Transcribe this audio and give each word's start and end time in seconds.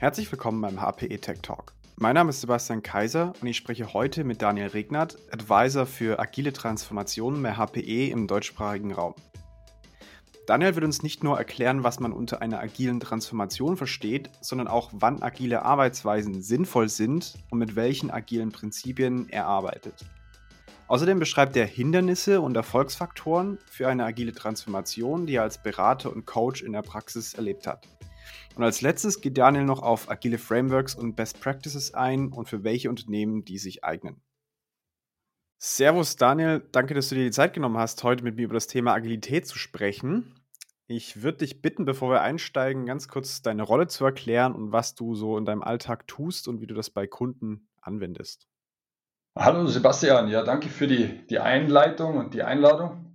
Herzlich 0.00 0.32
willkommen 0.32 0.62
beim 0.62 0.80
HPE 0.80 1.18
Tech 1.20 1.40
Talk. 1.42 1.74
Mein 1.96 2.14
Name 2.14 2.30
ist 2.30 2.40
Sebastian 2.40 2.82
Kaiser 2.82 3.34
und 3.38 3.46
ich 3.46 3.58
spreche 3.58 3.92
heute 3.92 4.24
mit 4.24 4.40
Daniel 4.40 4.68
Regnert, 4.68 5.18
Advisor 5.30 5.84
für 5.84 6.18
agile 6.18 6.54
Transformationen 6.54 7.42
bei 7.42 7.52
HPE 7.52 8.08
im 8.08 8.26
deutschsprachigen 8.26 8.92
Raum. 8.92 9.14
Daniel 10.46 10.74
wird 10.74 10.86
uns 10.86 11.02
nicht 11.02 11.22
nur 11.22 11.36
erklären, 11.36 11.84
was 11.84 12.00
man 12.00 12.14
unter 12.14 12.40
einer 12.40 12.60
agilen 12.60 12.98
Transformation 12.98 13.76
versteht, 13.76 14.30
sondern 14.40 14.68
auch, 14.68 14.88
wann 14.94 15.22
agile 15.22 15.66
Arbeitsweisen 15.66 16.40
sinnvoll 16.40 16.88
sind 16.88 17.34
und 17.50 17.58
mit 17.58 17.76
welchen 17.76 18.10
agilen 18.10 18.52
Prinzipien 18.52 19.28
er 19.28 19.44
arbeitet. 19.44 20.06
Außerdem 20.88 21.18
beschreibt 21.18 21.54
er 21.58 21.66
Hindernisse 21.66 22.40
und 22.40 22.56
Erfolgsfaktoren 22.56 23.58
für 23.70 23.86
eine 23.86 24.06
agile 24.06 24.32
Transformation, 24.32 25.26
die 25.26 25.34
er 25.34 25.42
als 25.42 25.62
Berater 25.62 26.10
und 26.10 26.24
Coach 26.24 26.62
in 26.62 26.72
der 26.72 26.80
Praxis 26.80 27.34
erlebt 27.34 27.66
hat. 27.66 27.86
Und 28.60 28.64
als 28.64 28.82
letztes 28.82 29.22
geht 29.22 29.38
Daniel 29.38 29.64
noch 29.64 29.80
auf 29.82 30.10
agile 30.10 30.36
Frameworks 30.36 30.94
und 30.94 31.16
Best 31.16 31.40
Practices 31.40 31.94
ein 31.94 32.30
und 32.30 32.46
für 32.46 32.62
welche 32.62 32.90
Unternehmen 32.90 33.42
die 33.42 33.56
sich 33.56 33.84
eignen. 33.84 34.20
Servus 35.58 36.16
Daniel, 36.16 36.62
danke, 36.70 36.92
dass 36.92 37.08
du 37.08 37.14
dir 37.14 37.24
die 37.24 37.30
Zeit 37.30 37.54
genommen 37.54 37.78
hast, 37.78 38.04
heute 38.04 38.22
mit 38.22 38.36
mir 38.36 38.42
über 38.42 38.52
das 38.52 38.66
Thema 38.66 38.92
Agilität 38.92 39.46
zu 39.46 39.56
sprechen. 39.56 40.34
Ich 40.86 41.22
würde 41.22 41.38
dich 41.38 41.62
bitten, 41.62 41.86
bevor 41.86 42.10
wir 42.10 42.20
einsteigen, 42.20 42.84
ganz 42.84 43.08
kurz 43.08 43.40
deine 43.40 43.62
Rolle 43.62 43.86
zu 43.86 44.04
erklären 44.04 44.54
und 44.54 44.72
was 44.72 44.94
du 44.94 45.14
so 45.14 45.38
in 45.38 45.46
deinem 45.46 45.62
Alltag 45.62 46.06
tust 46.06 46.46
und 46.46 46.60
wie 46.60 46.66
du 46.66 46.74
das 46.74 46.90
bei 46.90 47.06
Kunden 47.06 47.66
anwendest. 47.80 48.46
Hallo 49.38 49.66
Sebastian, 49.68 50.28
ja, 50.28 50.42
danke 50.42 50.68
für 50.68 50.86
die, 50.86 51.26
die 51.28 51.38
Einleitung 51.38 52.18
und 52.18 52.34
die 52.34 52.42
Einladung. 52.42 53.09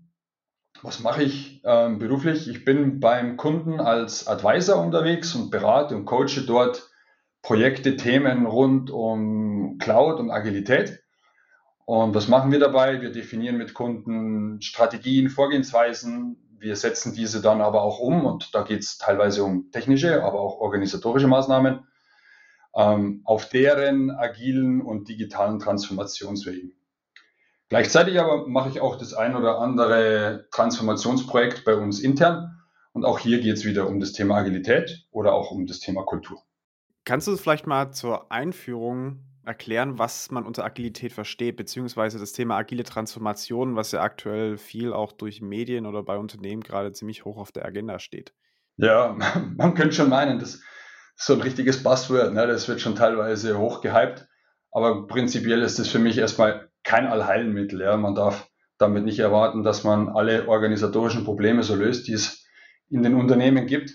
Was 0.86 1.00
mache 1.00 1.24
ich 1.24 1.62
ähm, 1.64 1.98
beruflich? 1.98 2.48
Ich 2.48 2.64
bin 2.64 3.00
beim 3.00 3.38
Kunden 3.38 3.80
als 3.80 4.28
Advisor 4.28 4.80
unterwegs 4.80 5.34
und 5.34 5.50
berate 5.50 5.96
und 5.96 6.06
coache 6.06 6.46
dort 6.46 6.92
Projekte, 7.42 7.98
Themen 7.98 8.46
rund 8.46 8.92
um 8.92 9.80
Cloud 9.80 10.20
und 10.20 10.30
Agilität. 10.30 11.02
Und 11.86 12.14
was 12.14 12.28
machen 12.28 12.52
wir 12.52 12.60
dabei? 12.60 13.02
Wir 13.02 13.12
definieren 13.12 13.58
mit 13.58 13.74
Kunden 13.74 14.62
Strategien, 14.62 15.32
Vorgehensweisen. 15.32 16.38
Wir 16.60 16.76
setzen 16.76 17.16
diese 17.16 17.42
dann 17.42 17.62
aber 17.62 17.82
auch 17.82 17.98
um 17.98 18.24
und 18.24 18.54
da 18.54 18.62
geht 18.62 18.82
es 18.82 19.00
teilweise 19.00 19.44
um 19.44 19.72
technische, 19.72 20.24
aber 20.24 20.40
auch 20.40 20.60
organisatorische 20.60 21.28
Maßnahmen 21.28 21.80
ähm, 22.76 23.22
auf 23.24 23.50
deren 23.50 24.12
agilen 24.12 24.84
und 24.84 25.10
digitalen 25.10 25.58
Transformationswegen. 25.58 26.74
Gleichzeitig 27.70 28.20
aber 28.20 28.48
mache 28.48 28.70
ich 28.70 28.82
auch 28.82 28.98
das 28.98 29.14
ein 29.14 29.36
oder 29.36 29.60
andere 29.60 30.48
Transformationsprojekt 30.52 31.66
bei 31.66 31.76
uns 31.76 32.00
intern. 32.00 32.62
Und 32.94 33.06
auch 33.06 33.20
hier 33.20 33.42
geht 33.42 33.58
es 33.58 33.66
wieder 33.66 33.88
um 33.88 34.00
das 34.00 34.14
Thema 34.14 34.38
Agilität 34.38 35.06
oder 35.12 35.34
auch 35.34 35.52
um 35.52 35.66
das 35.66 35.80
Thema 35.80 36.04
Kultur. 36.04 36.42
Kannst 37.04 37.28
du 37.28 37.36
vielleicht 37.36 37.68
mal 37.68 37.92
zur 37.92 38.32
Einführung 38.32 39.20
erklären, 39.46 40.00
was 40.00 40.32
man 40.32 40.46
unter 40.46 40.64
Agilität 40.64 41.14
versteht, 41.14 41.56
beziehungsweise 41.56 42.20
das 42.20 42.34
Thema 42.34 42.58
agile 42.58 42.84
Transformation, 42.84 43.76
was 43.76 43.92
ja 43.92 44.02
aktuell 44.02 44.58
viel 44.58 44.94
auch 44.94 45.12
durch 45.12 45.42
Medien 45.42 45.86
oder 45.86 46.04
bei 46.04 46.18
Unternehmen 46.18 46.64
gerade 46.64 46.92
ziemlich 46.94 47.26
hoch 47.26 47.38
auf 47.38 47.52
der 47.52 47.66
Agenda 47.66 48.00
steht? 48.00 48.34
Ja, 48.78 49.16
man 49.58 49.74
könnte 49.74 49.96
schon 49.96 50.10
meinen, 50.10 50.40
das 50.40 50.56
ist 50.56 50.64
so 51.16 51.34
ein 51.34 51.42
richtiges 51.42 51.84
Buzzword, 51.84 52.34
ne? 52.34 52.48
das 52.48 52.68
wird 52.68 52.82
schon 52.82 52.96
teilweise 52.96 53.58
hochgehypt. 53.58 54.28
Aber 54.72 55.08
prinzipiell 55.08 55.62
ist 55.62 55.80
das 55.80 55.88
für 55.88 56.00
mich 56.00 56.18
erstmal 56.18 56.65
kein 56.86 57.08
Allheilmittel. 57.08 57.82
Ja. 57.82 57.98
Man 57.98 58.16
darf 58.16 58.50
damit 58.78 59.04
nicht 59.04 59.20
erwarten, 59.20 59.64
dass 59.64 59.84
man 59.84 60.08
alle 60.08 60.48
organisatorischen 60.48 61.26
Probleme 61.26 61.64
so 61.64 61.76
löst, 61.76 62.08
die 62.08 62.14
es 62.14 62.46
in 62.90 63.04
den 63.04 63.16
Unternehmen 63.16 63.68
gibt. 63.68 63.92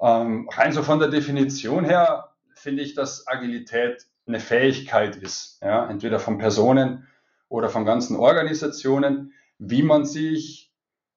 Ähm, 0.00 0.48
rein 0.52 0.72
so 0.72 0.82
von 0.82 1.00
der 1.00 1.08
Definition 1.08 1.84
her 1.84 2.34
finde 2.54 2.82
ich, 2.82 2.94
dass 2.94 3.26
Agilität 3.26 4.06
eine 4.26 4.38
Fähigkeit 4.38 5.16
ist, 5.16 5.58
ja, 5.62 5.88
entweder 5.88 6.20
von 6.20 6.38
Personen 6.38 7.08
oder 7.48 7.68
von 7.68 7.84
ganzen 7.84 8.16
Organisationen, 8.16 9.32
wie 9.58 9.82
man 9.82 10.04
sich 10.04 10.72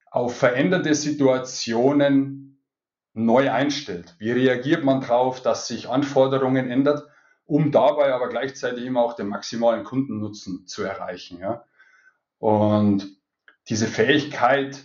auf 0.09 0.37
veränderte 0.37 0.95
Situationen 0.95 2.63
neu 3.13 3.51
einstellt. 3.51 4.15
Wie 4.17 4.31
reagiert 4.31 4.83
man 4.83 5.01
darauf, 5.01 5.41
dass 5.41 5.67
sich 5.67 5.89
Anforderungen 5.89 6.69
ändern 6.69 7.01
um 7.45 7.71
dabei 7.71 8.13
aber 8.13 8.29
gleichzeitig 8.29 8.85
immer 8.85 9.01
auch 9.01 9.13
den 9.13 9.27
maximalen 9.27 9.83
Kundennutzen 9.83 10.67
zu 10.67 10.83
erreichen. 10.83 11.39
Ja. 11.39 11.65
Und 12.39 13.17
diese 13.69 13.87
Fähigkeit 13.87 14.83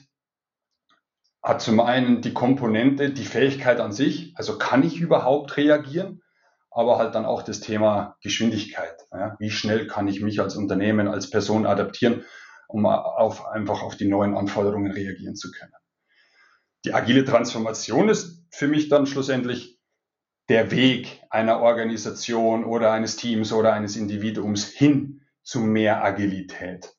hat 1.42 1.62
zum 1.62 1.80
einen 1.80 2.20
die 2.20 2.34
Komponente, 2.34 3.10
die 3.10 3.24
Fähigkeit 3.24 3.80
an 3.80 3.92
sich, 3.92 4.34
also 4.36 4.58
kann 4.58 4.82
ich 4.82 5.00
überhaupt 5.00 5.56
reagieren, 5.56 6.22
aber 6.70 6.98
halt 6.98 7.14
dann 7.14 7.24
auch 7.24 7.42
das 7.42 7.60
Thema 7.60 8.16
Geschwindigkeit. 8.22 9.06
Ja. 9.10 9.36
Wie 9.38 9.50
schnell 9.50 9.86
kann 9.86 10.06
ich 10.06 10.20
mich 10.20 10.40
als 10.40 10.54
Unternehmen, 10.54 11.08
als 11.08 11.30
Person 11.30 11.66
adaptieren, 11.66 12.24
um 12.68 12.86
auf, 12.86 13.46
einfach 13.46 13.82
auf 13.82 13.96
die 13.96 14.06
neuen 14.06 14.36
Anforderungen 14.36 14.92
reagieren 14.92 15.34
zu 15.34 15.50
können. 15.50 15.72
Die 16.84 16.94
agile 16.94 17.24
Transformation 17.24 18.08
ist 18.08 18.44
für 18.50 18.68
mich 18.68 18.88
dann 18.88 19.06
schlussendlich 19.06 19.79
der 20.50 20.72
Weg 20.72 21.22
einer 21.30 21.60
Organisation 21.60 22.64
oder 22.64 22.90
eines 22.90 23.14
Teams 23.14 23.52
oder 23.52 23.72
eines 23.72 23.94
Individuums 23.94 24.66
hin 24.66 25.22
zu 25.44 25.60
mehr 25.60 26.04
Agilität. 26.04 26.92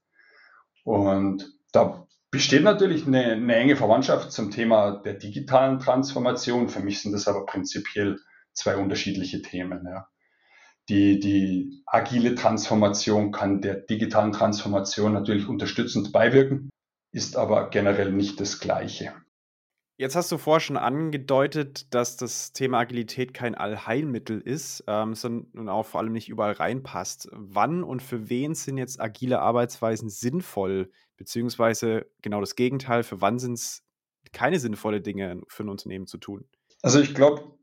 Und 0.86 1.54
da 1.74 2.08
besteht 2.32 2.64
natürlich 2.64 3.06
eine, 3.06 3.34
eine, 3.34 3.56
enge 3.56 3.76
Verwandtschaft 3.76 4.32
zum 4.32 4.52
Thema 4.52 5.02
der 5.02 5.16
digitalen 5.16 5.80
Transformation. 5.80 6.70
Für 6.70 6.80
mich 6.80 7.02
sind 7.02 7.12
das 7.12 7.28
aber 7.28 7.46
prinzipiell 7.46 8.20
zwei 8.54 8.78
unterschiedliche 8.78 9.42
Themen. 9.42 9.86
Ja. 9.86 10.08
Die, 10.88 11.20
die 11.20 11.84
agile 11.86 12.36
Transformation 12.36 13.34
kann 13.34 13.60
der 13.60 13.76
digitalen 13.76 14.32
Transformation 14.32 15.12
natürlich 15.12 15.50
unterstützend 15.50 16.14
beiwirken, 16.14 16.70
ist 17.12 17.36
aber 17.36 17.70
generell 17.70 18.14
nicht 18.14 18.40
das 18.40 18.62
Gleiche. 18.62 19.14
Jetzt 20.02 20.16
hast 20.16 20.32
du 20.32 20.40
vorher 20.40 20.62
schon 20.62 20.78
angedeutet, 20.78 21.94
dass 21.94 22.18
das 22.18 22.54
Thema 22.54 22.80
Agilität 22.80 23.36
kein 23.36 23.54
Allheilmittel 23.54 24.42
ist, 24.42 24.84
ähm, 24.88 25.14
sondern 25.14 25.70
auch 25.70 25.86
vor 25.86 26.00
allem 26.00 26.14
nicht 26.14 26.28
überall 26.28 26.54
reinpasst. 26.54 27.30
Wann 27.32 27.84
und 27.84 28.02
für 28.02 28.28
wen 28.28 28.56
sind 28.56 28.80
jetzt 28.80 29.00
agile 29.00 29.42
Arbeitsweisen 29.42 30.10
sinnvoll? 30.10 30.90
Beziehungsweise 31.18 32.08
genau 32.24 32.40
das 32.40 32.56
Gegenteil, 32.56 33.04
für 33.04 33.22
wann 33.22 33.38
sind 33.38 33.54
es 33.54 33.84
keine 34.34 34.60
sinnvolle 34.60 35.02
Dinge 35.02 35.40
für 35.48 35.62
ein 35.62 35.70
Unternehmen 35.70 36.08
zu 36.08 36.18
tun? 36.18 36.50
Also 36.82 37.00
ich 37.00 37.14
glaube, 37.14 37.60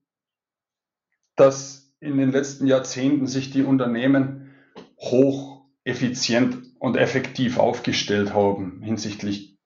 dass 1.34 1.93
in 1.99 2.19
den 2.19 2.31
letzten 2.31 2.69
Jahrzehnten 2.69 3.26
sich 3.26 3.50
die 3.50 3.65
Unternehmen 3.65 4.55
hoch 5.00 5.65
effizient 5.82 6.56
und 6.78 6.97
effektiv 6.97 7.59
aufgestellt 7.59 8.32
haben 8.32 8.81
hinsichtlich 8.81 9.59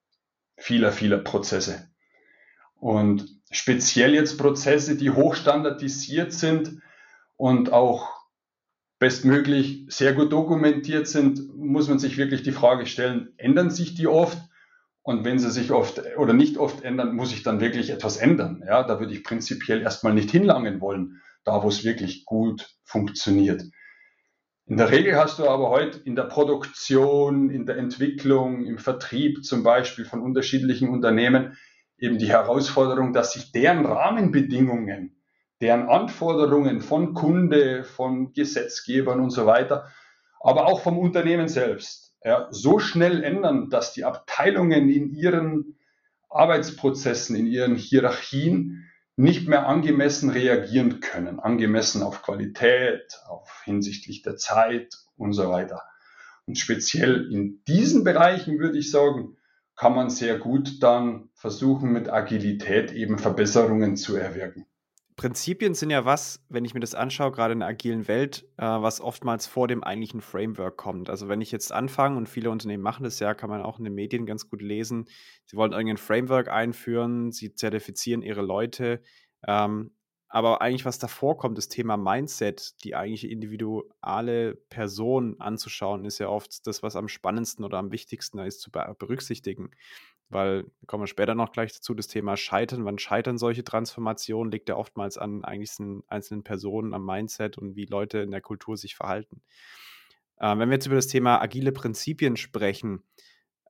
vieler, 0.57 0.91
vieler 0.91 1.19
Prozesse. 1.19 1.92
Und 2.83 3.41
speziell 3.53 4.13
jetzt 4.13 4.39
Prozesse, 4.39 4.97
die 4.97 5.13
hochstandardisiert 5.13 6.33
sind 6.33 6.83
und 7.37 7.73
auch 7.73 8.09
bestmöglich 8.99 9.85
sehr 9.87 10.15
gut 10.15 10.33
dokumentiert 10.33 11.07
sind, 11.07 11.57
muss 11.57 11.89
man 11.89 12.01
sich 12.01 12.17
wirklich 12.17 12.43
die 12.43 12.51
Frage 12.51 12.87
stellen, 12.87 13.35
ändern 13.37 13.71
sich 13.71 13.95
die 13.95 14.09
oft? 14.09 14.37
Und 15.03 15.25
wenn 15.25 15.39
sie 15.39 15.53
sich 15.53 15.71
oft 15.71 16.03
oder 16.17 16.33
nicht 16.33 16.59
oft 16.59 16.83
ändern, 16.83 17.15
muss 17.15 17.33
ich 17.33 17.45
dann 17.45 17.61
wirklich 17.61 17.91
etwas 17.91 18.17
ändern. 18.17 18.65
Ja, 18.67 18.83
da 18.83 18.99
würde 18.99 19.15
ich 19.15 19.23
prinzipiell 19.23 19.81
erstmal 19.81 20.15
nicht 20.15 20.33
hinlangen 20.33 20.81
wollen, 20.81 21.23
da 21.45 21.63
wo 21.63 21.69
es 21.69 21.85
wirklich 21.85 22.25
gut 22.25 22.69
funktioniert. 22.83 23.63
In 24.67 24.77
der 24.77 24.91
Regel 24.91 25.15
hast 25.15 25.39
du 25.39 25.49
aber 25.49 25.71
heute 25.71 26.01
in 26.01 26.17
der 26.17 26.25
Produktion, 26.25 27.49
in 27.49 27.65
der 27.65 27.77
Entwicklung, 27.77 28.65
im 28.65 28.79
Vertrieb 28.79 29.45
zum 29.45 29.63
Beispiel 29.63 30.05
von 30.05 30.21
unterschiedlichen 30.21 30.89
Unternehmen 30.89 31.57
eben 32.03 32.19
die 32.19 32.29
Herausforderung, 32.29 33.13
dass 33.13 33.33
sich 33.33 33.53
deren 33.53 33.87
Rahmenbedingungen, 33.87 35.23
deren 35.61 35.89
Anforderungen 35.89 36.81
von 36.81 37.15
Kunde, 37.15 37.85
von 37.85 38.33
Gesetzgebern 38.33 39.21
und 39.21 39.31
so 39.31 39.47
weiter, 39.47 39.87
aber 40.41 40.67
auch 40.67 40.81
vom 40.81 40.99
Unternehmen 40.99 41.47
selbst 41.47 42.17
ja, 42.25 42.49
so 42.51 42.81
schnell 42.81 43.23
ändern, 43.23 43.71
dass 43.71 43.93
die 43.93 44.05
Abteilungen 44.05 44.91
in 44.91 45.15
ihren 45.15 45.79
Arbeitsprozessen, 46.29 47.37
in 47.37 47.47
ihren 47.47 47.77
Hierarchien 47.77 48.89
nicht 49.15 49.47
mehr 49.47 49.69
angemessen 49.69 50.31
reagieren 50.31 50.99
können, 50.99 51.39
angemessen 51.39 52.03
auf 52.03 52.23
Qualität, 52.23 53.21
auf 53.29 53.63
hinsichtlich 53.65 54.23
der 54.23 54.37
Zeit 54.37 54.97
und 55.17 55.35
so 55.35 55.51
weiter. 55.51 55.83
Und 56.47 56.59
speziell 56.59 57.31
in 57.31 57.63
diesen 57.69 58.03
Bereichen 58.03 58.59
würde 58.59 58.79
ich 58.79 58.91
sagen, 58.91 59.37
kann 59.77 59.95
man 59.95 60.11
sehr 60.11 60.39
gut 60.39 60.83
dann 60.83 61.29
versuchen, 61.43 61.91
mit 61.91 62.09
Agilität 62.09 62.93
eben 62.93 63.19
Verbesserungen 63.19 63.97
zu 63.97 64.15
erwirken. 64.15 64.65
Prinzipien 65.17 65.75
sind 65.75 65.91
ja 65.91 66.05
was, 66.05 66.41
wenn 66.49 66.65
ich 66.65 66.73
mir 66.73 66.79
das 66.79 66.95
anschaue, 66.95 67.33
gerade 67.33 67.53
in 67.53 67.59
der 67.59 67.69
agilen 67.69 68.07
Welt, 68.07 68.47
äh, 68.59 68.65
was 68.65 69.01
oftmals 69.01 69.49
vor 69.49 69.67
dem 69.67 69.83
eigentlichen 69.83 70.21
Framework 70.21 70.77
kommt. 70.77 71.11
Also 71.11 71.29
wenn 71.29 71.41
ich 71.41 71.51
jetzt 71.51 71.73
anfange, 71.73 72.17
und 72.17 72.29
viele 72.29 72.49
Unternehmen 72.49 72.85
machen 72.85 73.03
das 73.03 73.19
ja, 73.19 73.35
kann 73.35 73.51
man 73.51 73.61
auch 73.61 73.79
in 73.79 73.85
den 73.85 73.95
Medien 73.95 74.25
ganz 74.25 74.49
gut 74.49 74.63
lesen, 74.63 75.07
sie 75.47 75.57
wollen 75.57 75.73
irgendein 75.73 75.97
Framework 75.97 76.49
einführen, 76.49 77.33
sie 77.33 77.53
zertifizieren 77.57 78.23
ihre 78.23 78.43
Leute, 78.43 79.03
ähm, 79.45 79.91
Aber 80.35 80.63
eigentlich, 80.63 80.87
was 80.87 80.99
davor 80.99 81.37
kommt, 81.37 81.59
das 81.59 81.69
Thema 81.69 81.99
Mindset, 81.99 82.83
die 82.85 82.97
eigentliche 82.97 83.29
individuelle 83.29 84.55
Person 84.71 85.39
anzuschauen, 85.39 86.07
ist 86.07 86.21
ja 86.21 86.29
oft 86.31 86.67
das, 86.67 86.83
was 86.83 86.97
am 86.97 87.09
spannendsten 87.09 87.67
oder 87.67 87.77
am 87.77 87.93
wichtigsten 87.93 88.39
ist 88.39 88.63
zu 88.63 88.71
berücksichtigen. 88.71 89.73
Weil, 90.31 90.65
kommen 90.87 91.03
wir 91.03 91.07
später 91.07 91.35
noch 91.35 91.53
gleich 91.53 91.75
dazu, 91.75 91.93
das 91.93 92.07
Thema 92.07 92.39
Scheitern. 92.39 92.87
Wann 92.87 92.99
scheitern 92.99 93.37
solche 93.37 93.63
Transformationen, 93.63 94.51
liegt 94.51 94.71
ja 94.71 94.77
oftmals 94.77 95.19
an 95.19 95.45
eigentlich 95.45 95.73
einzelnen 96.07 96.45
Personen, 96.45 96.95
am 96.95 97.05
Mindset 97.05 97.59
und 97.59 97.77
wie 97.77 97.85
Leute 97.85 98.21
in 98.21 98.31
der 98.31 98.41
Kultur 98.41 98.79
sich 98.79 98.97
verhalten. 98.97 99.43
Ähm, 100.41 100.61
wenn 100.61 100.71
wir 100.71 100.77
jetzt 100.77 100.87
über 100.87 100.97
das 100.97 101.09
Thema 101.09 101.43
agile 101.43 101.73
Prinzipien 101.73 102.39
sprechen, 102.39 103.03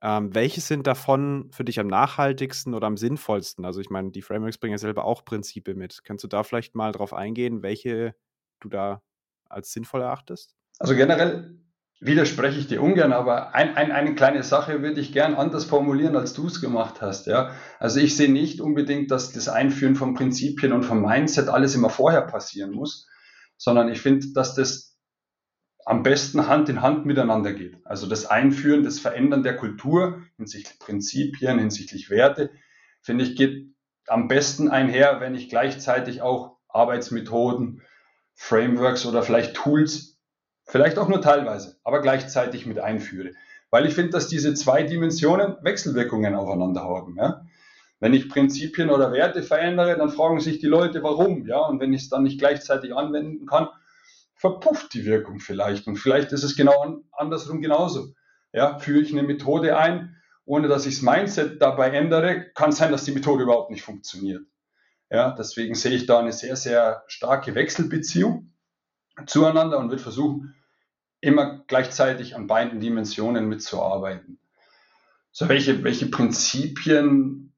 ähm, 0.03 0.35
welche 0.35 0.59
sind 0.59 0.85
davon 0.85 1.49
für 1.51 1.63
dich 1.63 1.79
am 1.79 1.87
nachhaltigsten 1.87 2.73
oder 2.73 2.87
am 2.87 2.97
sinnvollsten? 2.97 3.63
Also 3.63 3.79
ich 3.79 3.89
meine, 3.89 4.11
die 4.11 4.21
Frameworks 4.21 4.57
bringen 4.57 4.73
ja 4.73 4.77
selber 4.77 5.05
auch 5.05 5.23
Prinzipien 5.23 5.77
mit. 5.77 6.03
Kannst 6.03 6.25
du 6.25 6.27
da 6.27 6.43
vielleicht 6.43 6.75
mal 6.75 6.91
drauf 6.91 7.13
eingehen, 7.13 7.63
welche 7.63 8.13
du 8.59 8.67
da 8.67 9.01
als 9.49 9.71
sinnvoll 9.71 10.01
erachtest? 10.01 10.55
Also 10.77 10.93
generell 10.93 11.57
widerspreche 12.01 12.59
ich 12.59 12.67
dir 12.67 12.81
ungern, 12.81 13.13
aber 13.13 13.55
ein, 13.55 13.77
ein, 13.77 13.93
eine 13.93 14.13
kleine 14.13 14.43
Sache 14.43 14.81
würde 14.81 14.99
ich 14.99 15.13
gern 15.13 15.35
anders 15.35 15.63
formulieren, 15.63 16.17
als 16.17 16.33
du 16.33 16.47
es 16.47 16.59
gemacht 16.59 17.01
hast. 17.01 17.27
Ja? 17.27 17.51
Also 17.79 18.01
ich 18.01 18.17
sehe 18.17 18.29
nicht 18.29 18.59
unbedingt, 18.59 19.09
dass 19.09 19.31
das 19.31 19.47
Einführen 19.47 19.95
von 19.95 20.15
Prinzipien 20.15 20.73
und 20.73 20.83
vom 20.83 21.01
Mindset 21.01 21.47
alles 21.47 21.75
immer 21.75 21.89
vorher 21.89 22.23
passieren 22.23 22.71
muss, 22.71 23.07
sondern 23.55 23.87
ich 23.87 24.01
finde, 24.01 24.33
dass 24.33 24.53
das 24.53 24.92
am 25.85 26.03
besten 26.03 26.47
Hand 26.47 26.69
in 26.69 26.81
Hand 26.81 27.05
miteinander 27.05 27.53
geht. 27.53 27.77
Also 27.85 28.07
das 28.07 28.25
Einführen, 28.25 28.83
das 28.83 28.99
Verändern 28.99 29.43
der 29.43 29.55
Kultur 29.55 30.21
hinsichtlich 30.37 30.79
Prinzipien, 30.79 31.59
hinsichtlich 31.59 32.09
Werte, 32.09 32.51
finde 33.01 33.25
ich, 33.25 33.35
geht 33.35 33.73
am 34.07 34.27
besten 34.27 34.69
einher, 34.69 35.19
wenn 35.19 35.35
ich 35.35 35.49
gleichzeitig 35.49 36.21
auch 36.21 36.57
Arbeitsmethoden, 36.69 37.81
Frameworks 38.35 39.05
oder 39.05 39.23
vielleicht 39.23 39.55
Tools, 39.55 40.19
vielleicht 40.65 40.97
auch 40.97 41.07
nur 41.07 41.21
teilweise, 41.21 41.77
aber 41.83 42.01
gleichzeitig 42.01 42.65
mit 42.65 42.79
einführe. 42.79 43.31
Weil 43.69 43.85
ich 43.85 43.93
finde, 43.95 44.11
dass 44.11 44.27
diese 44.27 44.53
zwei 44.53 44.83
Dimensionen 44.83 45.55
Wechselwirkungen 45.61 46.35
aufeinander 46.35 46.83
haben. 46.83 47.15
Ja? 47.17 47.45
Wenn 47.99 48.13
ich 48.13 48.29
Prinzipien 48.29 48.89
oder 48.89 49.11
Werte 49.11 49.43
verändere, 49.43 49.97
dann 49.97 50.09
fragen 50.09 50.39
sich 50.39 50.59
die 50.59 50.67
Leute, 50.67 51.03
warum. 51.03 51.47
Ja? 51.47 51.59
Und 51.59 51.79
wenn 51.79 51.93
ich 51.93 52.03
es 52.03 52.09
dann 52.09 52.23
nicht 52.23 52.39
gleichzeitig 52.39 52.95
anwenden 52.95 53.45
kann, 53.45 53.69
verpufft 54.43 54.93
die 54.93 55.05
Wirkung 55.05 55.39
vielleicht. 55.39 55.87
Und 55.87 55.95
vielleicht 55.95 56.33
ist 56.33 56.43
es 56.43 56.57
genau 56.57 57.01
andersrum 57.13 57.61
genauso. 57.61 58.13
Ja, 58.51 58.77
führe 58.77 58.99
ich 58.99 59.13
eine 59.13 59.23
Methode 59.23 59.77
ein, 59.77 60.17
ohne 60.43 60.67
dass 60.67 60.85
ich 60.85 60.95
das 60.95 61.01
Mindset 61.01 61.61
dabei 61.61 61.91
ändere, 61.91 62.51
kann 62.53 62.73
sein, 62.73 62.91
dass 62.91 63.05
die 63.05 63.13
Methode 63.13 63.43
überhaupt 63.43 63.71
nicht 63.71 63.83
funktioniert. 63.83 64.45
Ja, 65.09 65.31
deswegen 65.31 65.75
sehe 65.75 65.93
ich 65.93 66.07
da 66.07 66.19
eine 66.19 66.33
sehr, 66.33 66.57
sehr 66.57 67.05
starke 67.07 67.55
Wechselbeziehung 67.55 68.51
zueinander 69.27 69.77
und 69.79 69.89
würde 69.89 70.03
versuchen, 70.03 70.53
immer 71.21 71.63
gleichzeitig 71.67 72.35
an 72.35 72.47
beiden 72.47 72.81
Dimensionen 72.81 73.47
mitzuarbeiten. 73.47 74.39
So, 75.31 75.47
welche, 75.47 75.85
welche 75.85 76.07
Prinzipien 76.07 77.53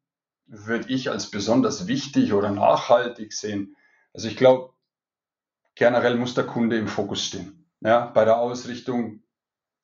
würde 0.46 0.94
ich 0.94 1.10
als 1.10 1.32
besonders 1.32 1.88
wichtig 1.88 2.32
oder 2.34 2.52
nachhaltig 2.52 3.34
sehen? 3.34 3.76
Also 4.14 4.28
ich 4.28 4.38
glaube, 4.38 4.75
generell 5.76 6.16
muss 6.16 6.34
der 6.34 6.46
Kunde 6.46 6.78
im 6.78 6.88
Fokus 6.88 7.24
stehen. 7.24 7.70
Ja, 7.82 8.08
bei 8.08 8.26
der 8.26 8.40
Ausrichtung 8.40 9.22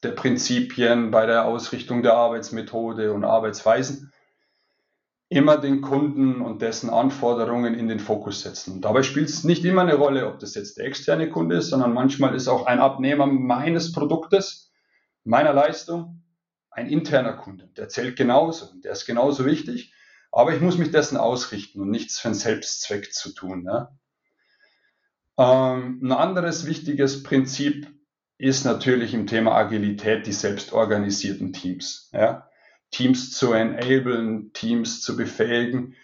der 0.04 0.12
Prinzipien, 0.12 1.12
bei 1.12 1.26
der 1.26 1.46
Ausrichtung 1.46 2.02
der 2.02 2.14
Arbeitsmethode 2.14 3.14
und 3.14 3.24
Arbeitsweisen 3.24 4.12
immer 5.30 5.58
den 5.58 5.82
Kunden 5.82 6.42
und 6.42 6.62
dessen 6.62 6.90
Anforderungen 6.90 7.74
in 7.74 7.88
den 7.88 8.00
Fokus 8.00 8.42
setzen. 8.42 8.74
Und 8.74 8.82
dabei 8.82 9.02
spielt 9.02 9.30
es 9.30 9.46
nicht 9.46 9.64
immer 9.64 9.82
eine 9.82 9.96
Rolle, 9.96 10.28
ob 10.28 10.40
das 10.40 10.56
jetzt 10.56 10.78
der 10.78 10.86
externe 10.86 11.30
Kunde 11.30 11.56
ist, 11.58 11.70
sondern 11.70 11.94
manchmal 11.94 12.36
ist 12.36 12.50
auch 12.50 12.66
ein 12.66 12.80
Abnehmer 12.80 13.28
meines 13.28 13.94
Produktes, 13.94 14.74
meiner 15.24 15.54
Leistung, 15.54 16.22
ein 16.70 16.90
interner 16.90 17.34
Kunde. 17.34 17.70
Der 17.78 17.88
zählt 17.88 18.18
genauso, 18.18 18.74
der 18.82 18.92
ist 18.92 19.06
genauso 19.06 19.46
wichtig, 19.46 19.94
aber 20.34 20.54
ich 20.54 20.62
muss 20.62 20.78
mich 20.78 20.92
dessen 20.92 21.16
ausrichten 21.16 21.80
und 21.80 21.92
nichts 21.92 22.20
für 22.20 22.30
einen 22.30 22.36
Selbstzweck 22.36 23.14
zu 23.14 23.34
tun. 23.34 23.66
Ja? 23.66 23.98
Ähm, 25.42 26.00
ein 26.04 26.12
anderes 26.12 26.68
wichtiges 26.68 27.24
Prinzip 27.24 27.88
ist 28.38 28.64
natürlich 28.64 29.16
im 29.16 29.26
Thema 29.26 29.56
Agilität 29.56 30.28
die 30.28 30.34
selbstorganisierten 30.34 31.52
Teams. 31.52 32.12
Ja? 32.14 32.48
Teams 32.92 33.32
zu 33.32 33.54
enablen, 33.54 34.54
Teams 34.54 35.02
zu 35.02 35.16
befähigen, 35.16 35.96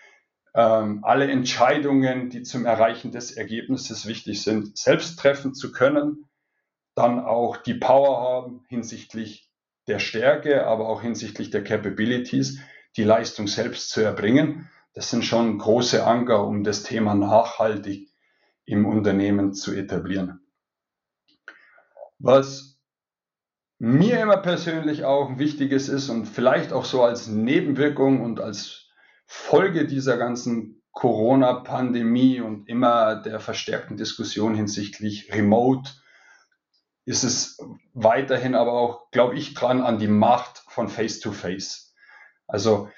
ähm, 0.56 1.04
alle 1.04 1.30
Entscheidungen, 1.30 2.32
die 2.32 2.42
zum 2.42 2.66
Erreichen 2.66 3.12
des 3.12 3.32
Ergebnisses 3.32 4.08
wichtig 4.08 4.42
sind, 4.42 4.76
selbst 4.76 5.20
treffen 5.20 5.54
zu 5.54 5.72
können, 5.72 6.26
dann 6.96 7.20
auch 7.20 7.58
die 7.58 7.76
Power 7.76 8.20
haben 8.20 8.66
hinsichtlich 8.70 9.52
der 9.86 10.00
Stärke, 10.00 10.66
aber 10.66 10.90
auch 10.90 11.04
hinsichtlich 11.04 11.52
der 11.52 11.64
Capabilities, 11.64 12.60
die 12.96 13.04
Leistung 13.04 13.46
selbst 13.46 13.92
zu 13.92 14.02
erbringen. 14.02 14.68
Das 14.94 15.12
sind 15.12 15.24
schon 15.24 15.60
große 15.60 16.04
Anker, 16.04 16.48
um 16.48 16.64
das 16.64 16.82
Thema 16.82 17.14
nachhaltig 17.14 18.10
im 18.68 18.86
Unternehmen 18.86 19.54
zu 19.54 19.74
etablieren. 19.74 20.42
Was 22.20 22.78
mir 23.80 24.20
immer 24.20 24.38
persönlich 24.38 25.06
auch 25.06 25.38
wichtiges 25.40 25.88
ist 25.88 26.10
und 26.10 26.26
vielleicht 26.26 26.74
auch 26.74 26.86
so 26.86 27.04
als 27.04 27.28
Nebenwirkung 27.28 28.22
und 28.22 28.40
als 28.40 28.90
Folge 29.26 29.88
dieser 29.88 30.18
ganzen 30.18 30.84
Corona-Pandemie 30.92 32.42
und 32.42 32.68
immer 32.68 33.16
der 33.16 33.40
verstärkten 33.40 33.98
Diskussion 33.98 34.56
hinsichtlich 34.56 35.32
Remote 35.34 35.92
ist 37.06 37.24
es 37.24 37.58
weiterhin 37.94 38.54
aber 38.56 38.74
auch, 38.74 39.12
glaube 39.12 39.36
ich, 39.36 39.54
dran 39.54 39.82
an 39.82 39.98
die 39.98 40.10
Macht 40.10 40.64
von 40.68 40.90
Face-to-Face. 40.90 41.94
-face. 41.94 41.94
Also 42.48 42.90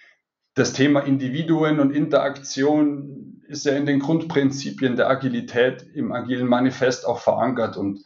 das 0.53 0.73
Thema 0.73 1.01
Individuen 1.01 1.79
und 1.79 1.91
Interaktion 1.91 3.41
ist 3.47 3.65
ja 3.65 3.73
in 3.73 3.85
den 3.85 3.99
Grundprinzipien 3.99 4.95
der 4.95 5.09
Agilität 5.09 5.83
im 5.93 6.11
agilen 6.11 6.47
Manifest 6.47 7.05
auch 7.05 7.19
verankert. 7.19 7.77
Und 7.77 8.03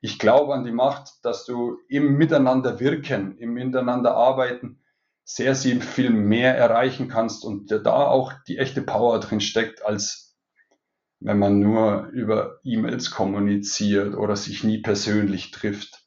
ich 0.00 0.18
glaube 0.18 0.54
an 0.54 0.64
die 0.64 0.72
Macht, 0.72 1.10
dass 1.22 1.44
du 1.44 1.78
im 1.88 2.16
Miteinander 2.16 2.78
wirken, 2.78 3.36
im 3.38 3.54
Miteinander 3.54 4.14
arbeiten, 4.14 4.80
sehr, 5.24 5.54
sehr 5.54 5.80
viel 5.80 6.10
mehr 6.10 6.56
erreichen 6.56 7.08
kannst 7.08 7.44
und 7.44 7.70
da 7.70 8.06
auch 8.06 8.32
die 8.46 8.58
echte 8.58 8.82
Power 8.82 9.18
drin 9.20 9.40
steckt, 9.40 9.84
als 9.84 10.36
wenn 11.20 11.38
man 11.38 11.58
nur 11.58 12.08
über 12.12 12.60
E-Mails 12.62 13.10
kommuniziert 13.10 14.14
oder 14.14 14.36
sich 14.36 14.62
nie 14.62 14.82
persönlich 14.82 15.50
trifft 15.50 16.03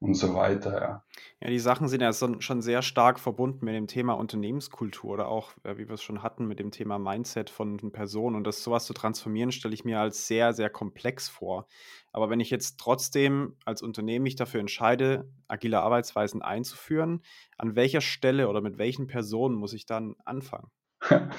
und 0.00 0.14
so 0.14 0.34
weiter. 0.34 0.80
Ja. 0.80 1.04
Ja, 1.42 1.48
die 1.48 1.58
Sachen 1.58 1.88
sind 1.88 2.00
ja 2.00 2.12
schon 2.12 2.62
sehr 2.62 2.82
stark 2.82 3.18
verbunden 3.20 3.64
mit 3.64 3.74
dem 3.74 3.86
Thema 3.86 4.14
Unternehmenskultur 4.14 5.12
oder 5.12 5.28
auch, 5.28 5.52
äh, 5.62 5.76
wie 5.76 5.88
wir 5.88 5.94
es 5.94 6.02
schon 6.02 6.22
hatten, 6.22 6.46
mit 6.46 6.58
dem 6.58 6.70
Thema 6.70 6.98
Mindset 6.98 7.48
von 7.50 7.78
Personen. 7.92 8.36
Und 8.36 8.46
das 8.46 8.62
sowas 8.62 8.86
zu 8.86 8.94
transformieren, 8.94 9.52
stelle 9.52 9.74
ich 9.74 9.84
mir 9.84 10.00
als 10.00 10.26
sehr, 10.26 10.52
sehr 10.54 10.70
komplex 10.70 11.28
vor. 11.28 11.66
Aber 12.12 12.30
wenn 12.30 12.40
ich 12.40 12.50
jetzt 12.50 12.78
trotzdem 12.78 13.56
als 13.64 13.82
Unternehmen 13.82 14.22
mich 14.22 14.36
dafür 14.36 14.60
entscheide, 14.60 15.30
agile 15.48 15.80
Arbeitsweisen 15.80 16.42
einzuführen, 16.42 17.22
an 17.56 17.76
welcher 17.76 18.00
Stelle 18.00 18.48
oder 18.48 18.60
mit 18.62 18.78
welchen 18.78 19.06
Personen 19.06 19.54
muss 19.54 19.74
ich 19.74 19.86
dann 19.86 20.16
anfangen? 20.24 20.70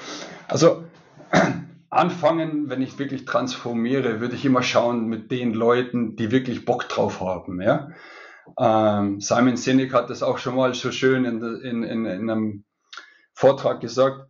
Also 0.48 0.84
anfangen, 1.88 2.68
wenn 2.68 2.82
ich 2.82 2.98
wirklich 2.98 3.24
transformiere, 3.24 4.20
würde 4.20 4.34
ich 4.34 4.44
immer 4.44 4.62
schauen 4.62 5.06
mit 5.06 5.30
den 5.30 5.54
Leuten, 5.54 6.16
die 6.16 6.30
wirklich 6.30 6.66
Bock 6.66 6.88
drauf 6.88 7.20
haben. 7.20 7.62
Ja? 7.62 7.90
Ähm, 8.58 9.20
Simon 9.20 9.56
Sinek 9.56 9.92
hat 9.92 10.10
das 10.10 10.22
auch 10.22 10.38
schon 10.38 10.56
mal 10.56 10.74
so 10.74 10.90
schön 10.92 11.24
in, 11.24 11.42
in, 11.62 11.82
in, 11.82 12.04
in 12.06 12.30
einem 12.30 12.64
Vortrag 13.34 13.80
gesagt. 13.80 14.28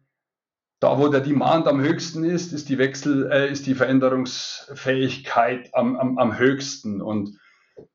Da, 0.80 0.98
wo 0.98 1.08
der 1.08 1.20
Demand 1.20 1.68
am 1.68 1.80
höchsten 1.80 2.24
ist, 2.24 2.52
ist 2.52 2.68
die 2.68 2.78
Wechsel, 2.78 3.30
äh, 3.30 3.50
ist 3.50 3.66
die 3.66 3.74
Veränderungsfähigkeit 3.74 5.70
am, 5.74 5.96
am, 5.96 6.18
am 6.18 6.38
höchsten. 6.38 7.00
Und 7.00 7.38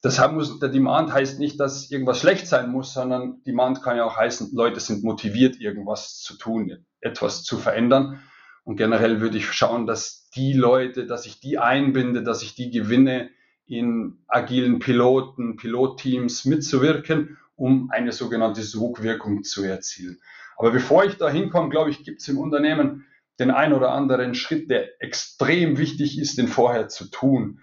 deshalb 0.03 0.33
muss 0.33 0.59
der 0.59 0.69
Demand 0.69 1.11
heißt 1.11 1.37
nicht, 1.39 1.59
dass 1.59 1.91
irgendwas 1.91 2.21
schlecht 2.21 2.47
sein 2.47 2.71
muss, 2.71 2.93
sondern 2.93 3.43
Demand 3.43 3.83
kann 3.83 3.97
ja 3.97 4.05
auch 4.05 4.15
heißen, 4.15 4.51
Leute 4.53 4.79
sind 4.79 5.03
motiviert, 5.03 5.59
irgendwas 5.59 6.19
zu 6.19 6.37
tun, 6.37 6.85
etwas 7.01 7.43
zu 7.43 7.57
verändern. 7.57 8.21
Und 8.63 8.77
generell 8.77 9.21
würde 9.21 9.37
ich 9.37 9.51
schauen, 9.51 9.85
dass 9.85 10.29
die 10.29 10.53
Leute, 10.53 11.05
dass 11.05 11.25
ich 11.25 11.39
die 11.39 11.57
einbinde, 11.57 12.23
dass 12.23 12.41
ich 12.41 12.55
die 12.55 12.69
gewinne, 12.69 13.29
in 13.67 14.19
agilen 14.27 14.79
Piloten, 14.79 15.57
Pilotteams 15.57 16.45
mitzuwirken, 16.45 17.37
um 17.55 17.91
eine 17.91 18.11
sogenannte 18.11 18.61
Sogwirkung 18.61 19.43
zu 19.43 19.63
erzielen. 19.63 20.19
Aber 20.57 20.71
bevor 20.71 21.03
ich 21.05 21.17
da 21.17 21.29
hinkomme, 21.29 21.69
glaube 21.69 21.91
ich, 21.91 22.03
gibt 22.03 22.21
es 22.21 22.27
im 22.27 22.37
Unternehmen 22.37 23.05
den 23.39 23.51
ein 23.51 23.73
oder 23.73 23.91
anderen 23.91 24.33
Schritt, 24.33 24.71
der 24.71 25.01
extrem 25.01 25.77
wichtig 25.77 26.17
ist, 26.17 26.37
den 26.37 26.47
vorher 26.47 26.87
zu 26.87 27.09
tun. 27.09 27.59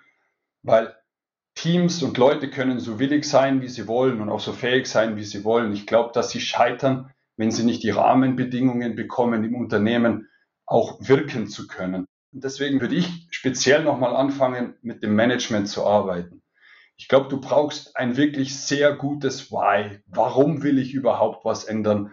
Weil 0.63 0.95
Teams 1.55 2.03
und 2.03 2.19
Leute 2.19 2.51
können 2.51 2.81
so 2.81 2.99
willig 2.99 3.25
sein, 3.25 3.63
wie 3.63 3.69
sie 3.69 3.89
wollen 3.89 4.21
und 4.21 4.29
auch 4.29 4.41
so 4.41 4.53
fähig 4.53 4.87
sein, 4.87 5.17
wie 5.17 5.25
sie 5.25 5.45
wollen. 5.45 5.73
Ich 5.73 5.87
glaube, 5.87 6.13
dass 6.13 6.31
sie 6.31 6.41
scheitern, 6.41 7.11
wenn 7.37 7.51
sie 7.51 7.65
nicht 7.65 7.83
die 7.83 7.91
Rahmenbedingungen 7.91 8.95
bekommen, 8.95 9.45
im 9.45 9.55
Unternehmen 9.55 10.29
auch 10.67 10.99
wirken 11.01 11.49
zu 11.49 11.67
können. 11.67 12.07
Und 12.35 12.43
deswegen 12.43 12.81
würde 12.81 12.97
ich 12.97 13.29
speziell 13.31 13.85
nochmal 13.85 14.17
anfangen, 14.17 14.75
mit 14.83 15.05
dem 15.05 15.15
Management 15.15 15.69
zu 15.69 15.87
arbeiten. 15.87 16.43
Ich 16.97 17.07
glaube, 17.07 17.29
du 17.29 17.41
brauchst 17.41 17.97
ein 17.97 18.17
wirklich 18.17 18.59
sehr 18.59 18.93
gutes 18.93 19.53
Why. 19.53 20.01
Warum 20.07 20.65
will 20.65 20.79
ich 20.79 20.95
überhaupt 20.95 21.45
was 21.45 21.63
ändern? 21.63 22.13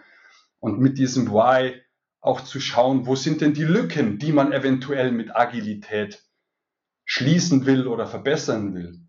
Und 0.60 0.80
mit 0.80 1.00
diesem 1.00 1.32
Why 1.32 1.82
auch 2.20 2.42
zu 2.42 2.60
schauen, 2.60 3.08
wo 3.08 3.16
sind 3.16 3.42
denn 3.42 3.56
die 3.56 3.64
Lücken, 3.64 4.20
die 4.20 4.32
man 4.32 4.52
eventuell 4.52 5.12
mit 5.12 5.36
Agilität 5.36 6.24
schließen 7.04 7.66
will 7.66 7.88
oder 7.88 8.06
verbessern 8.06 8.76
will. 8.76 9.02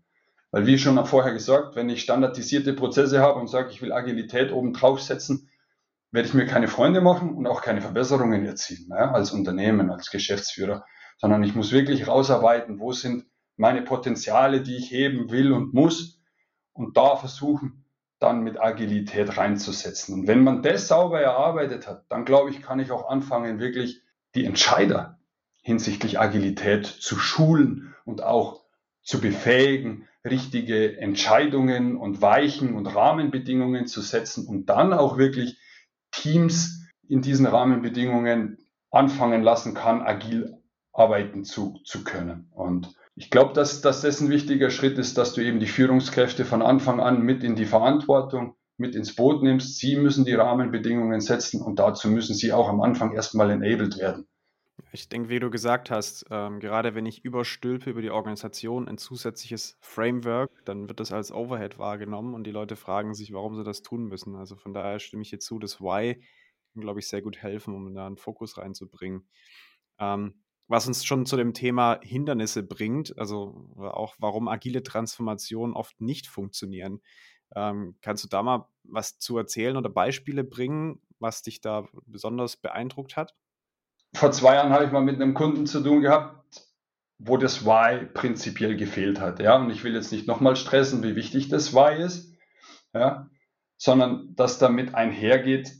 Weil 0.49 0.65
wie 0.65 0.79
schon 0.79 1.03
vorher 1.05 1.33
gesagt, 1.33 1.75
wenn 1.75 1.89
ich 1.89 2.01
standardisierte 2.01 2.73
Prozesse 2.73 3.19
habe 3.19 3.39
und 3.39 3.49
sage, 3.49 3.69
ich 3.69 3.83
will 3.83 3.93
Agilität 3.93 4.51
oben 4.51 4.73
drauf 4.73 4.99
setzen, 4.99 5.47
werde 6.11 6.27
ich 6.27 6.33
mir 6.33 6.47
keine 6.47 6.67
Freunde 6.67 7.01
machen 7.01 7.35
und 7.35 7.45
auch 7.45 7.61
keine 7.61 7.81
Verbesserungen 7.81 8.45
erzielen 8.45 8.87
ja, 8.89 9.11
als 9.11 9.31
Unternehmen, 9.31 9.91
als 9.91 10.09
Geschäftsführer, 10.09 10.85
sondern 11.17 11.43
ich 11.43 11.55
muss 11.55 11.71
wirklich 11.71 12.07
rausarbeiten, 12.07 12.79
wo 12.79 12.91
sind 12.91 13.25
meine 13.55 13.81
Potenziale, 13.81 14.61
die 14.61 14.75
ich 14.75 14.91
heben 14.91 15.31
will 15.31 15.51
und 15.51 15.73
muss 15.73 16.21
und 16.73 16.97
da 16.97 17.15
versuchen, 17.15 17.85
dann 18.19 18.43
mit 18.43 18.59
Agilität 18.59 19.37
reinzusetzen. 19.37 20.13
Und 20.13 20.27
wenn 20.27 20.43
man 20.43 20.63
das 20.63 20.87
sauber 20.87 21.19
erarbeitet 21.19 21.87
hat, 21.87 22.05
dann 22.09 22.25
glaube 22.25 22.49
ich, 22.49 22.61
kann 22.61 22.79
ich 22.79 22.91
auch 22.91 23.09
anfangen, 23.09 23.59
wirklich 23.59 24.01
die 24.33 24.45
Entscheider 24.45 25.19
hinsichtlich 25.61 26.19
Agilität 26.19 26.85
zu 26.85 27.17
schulen 27.17 27.93
und 28.05 28.23
auch 28.23 28.63
zu 29.01 29.19
befähigen, 29.19 30.07
richtige 30.25 30.97
Entscheidungen 30.97 31.97
und 31.97 32.21
Weichen 32.21 32.75
und 32.75 32.87
Rahmenbedingungen 32.87 33.87
zu 33.87 34.01
setzen 34.01 34.47
und 34.47 34.67
dann 34.67 34.93
auch 34.93 35.17
wirklich 35.17 35.59
Teams 36.11 36.87
in 37.07 37.21
diesen 37.21 37.45
Rahmenbedingungen 37.45 38.57
anfangen 38.89 39.43
lassen 39.43 39.73
kann, 39.73 40.01
agil 40.01 40.62
arbeiten 40.93 41.43
zu, 41.43 41.79
zu 41.83 42.03
können. 42.03 42.49
Und 42.51 42.95
ich 43.15 43.29
glaube, 43.29 43.53
dass, 43.53 43.81
dass 43.81 44.01
das 44.01 44.21
ein 44.21 44.29
wichtiger 44.29 44.69
Schritt 44.69 44.97
ist, 44.97 45.17
dass 45.17 45.33
du 45.33 45.41
eben 45.41 45.59
die 45.59 45.67
Führungskräfte 45.67 46.45
von 46.45 46.61
Anfang 46.61 46.99
an 46.99 47.21
mit 47.21 47.43
in 47.43 47.55
die 47.55 47.65
Verantwortung, 47.65 48.55
mit 48.77 48.95
ins 48.95 49.15
Boot 49.15 49.43
nimmst. 49.43 49.77
Sie 49.77 49.95
müssen 49.95 50.25
die 50.25 50.33
Rahmenbedingungen 50.33 51.21
setzen 51.21 51.61
und 51.61 51.79
dazu 51.79 52.09
müssen 52.09 52.35
sie 52.35 52.53
auch 52.53 52.69
am 52.69 52.81
Anfang 52.81 53.13
erstmal 53.13 53.51
enabled 53.51 53.97
werden. 53.99 54.27
Ich 54.91 55.09
denke, 55.09 55.29
wie 55.29 55.39
du 55.39 55.49
gesagt 55.49 55.89
hast, 55.89 56.25
ähm, 56.29 56.59
gerade 56.59 56.93
wenn 56.93 57.05
ich 57.05 57.25
überstülpe 57.25 57.89
über 57.89 58.01
die 58.01 58.11
Organisation 58.11 58.87
ein 58.87 58.97
zusätzliches 58.97 59.77
Framework, 59.79 60.51
dann 60.65 60.87
wird 60.87 60.99
das 60.99 61.11
als 61.11 61.31
Overhead 61.31 61.79
wahrgenommen 61.79 62.35
und 62.35 62.45
die 62.45 62.51
Leute 62.51 62.75
fragen 62.75 63.15
sich, 63.15 63.33
warum 63.33 63.55
sie 63.55 63.63
das 63.63 63.81
tun 63.81 64.05
müssen. 64.05 64.35
Also 64.35 64.55
von 64.55 64.73
daher 64.73 64.99
stimme 64.99 65.23
ich 65.23 65.29
hier 65.29 65.39
zu, 65.39 65.57
das 65.57 65.81
Why 65.81 66.21
kann, 66.73 66.81
glaube 66.81 66.99
ich, 66.99 67.07
sehr 67.07 67.21
gut 67.21 67.37
helfen, 67.37 67.75
um 67.75 67.93
da 67.93 68.05
einen 68.05 68.17
Fokus 68.17 68.57
reinzubringen. 68.57 69.27
Ähm, 69.99 70.42
was 70.67 70.87
uns 70.87 71.05
schon 71.05 71.25
zu 71.25 71.37
dem 71.37 71.53
Thema 71.53 71.99
Hindernisse 72.01 72.63
bringt, 72.63 73.17
also 73.17 73.69
auch 73.77 74.15
warum 74.17 74.47
agile 74.47 74.83
Transformationen 74.83 75.75
oft 75.75 75.99
nicht 76.01 76.27
funktionieren. 76.27 77.01
Ähm, 77.55 77.95
kannst 78.01 78.23
du 78.23 78.27
da 78.27 78.41
mal 78.41 78.67
was 78.83 79.19
zu 79.19 79.37
erzählen 79.37 79.77
oder 79.77 79.89
Beispiele 79.89 80.43
bringen, 80.43 81.01
was 81.19 81.41
dich 81.41 81.61
da 81.61 81.87
besonders 82.05 82.57
beeindruckt 82.57 83.15
hat? 83.15 83.35
Vor 84.15 84.31
zwei 84.31 84.55
Jahren 84.55 84.71
habe 84.71 84.85
ich 84.85 84.91
mal 84.91 85.01
mit 85.01 85.15
einem 85.15 85.33
Kunden 85.33 85.65
zu 85.65 85.81
tun 85.81 86.01
gehabt, 86.01 86.43
wo 87.17 87.37
das 87.37 87.65
Why 87.65 88.05
prinzipiell 88.05 88.75
gefehlt 88.75 89.19
hat. 89.19 89.39
Ja? 89.39 89.55
Und 89.57 89.69
ich 89.69 89.83
will 89.83 89.93
jetzt 89.93 90.11
nicht 90.11 90.27
nochmal 90.27 90.55
stressen, 90.55 91.03
wie 91.03 91.15
wichtig 91.15 91.49
das 91.49 91.73
Why 91.73 92.01
ist, 92.03 92.33
ja? 92.93 93.29
sondern 93.77 94.35
dass 94.35 94.59
damit 94.59 94.95
einhergeht, 94.95 95.73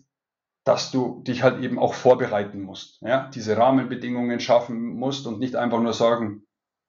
dass 0.63 0.91
du 0.91 1.21
dich 1.23 1.43
halt 1.43 1.61
eben 1.61 1.77
auch 1.77 1.93
vorbereiten 1.93 2.61
musst, 2.61 3.01
ja, 3.01 3.29
diese 3.33 3.57
Rahmenbedingungen 3.57 4.39
schaffen 4.39 4.95
musst 4.95 5.27
und 5.27 5.39
nicht 5.39 5.55
einfach 5.55 5.81
nur 5.81 5.93
sagen, 5.93 6.45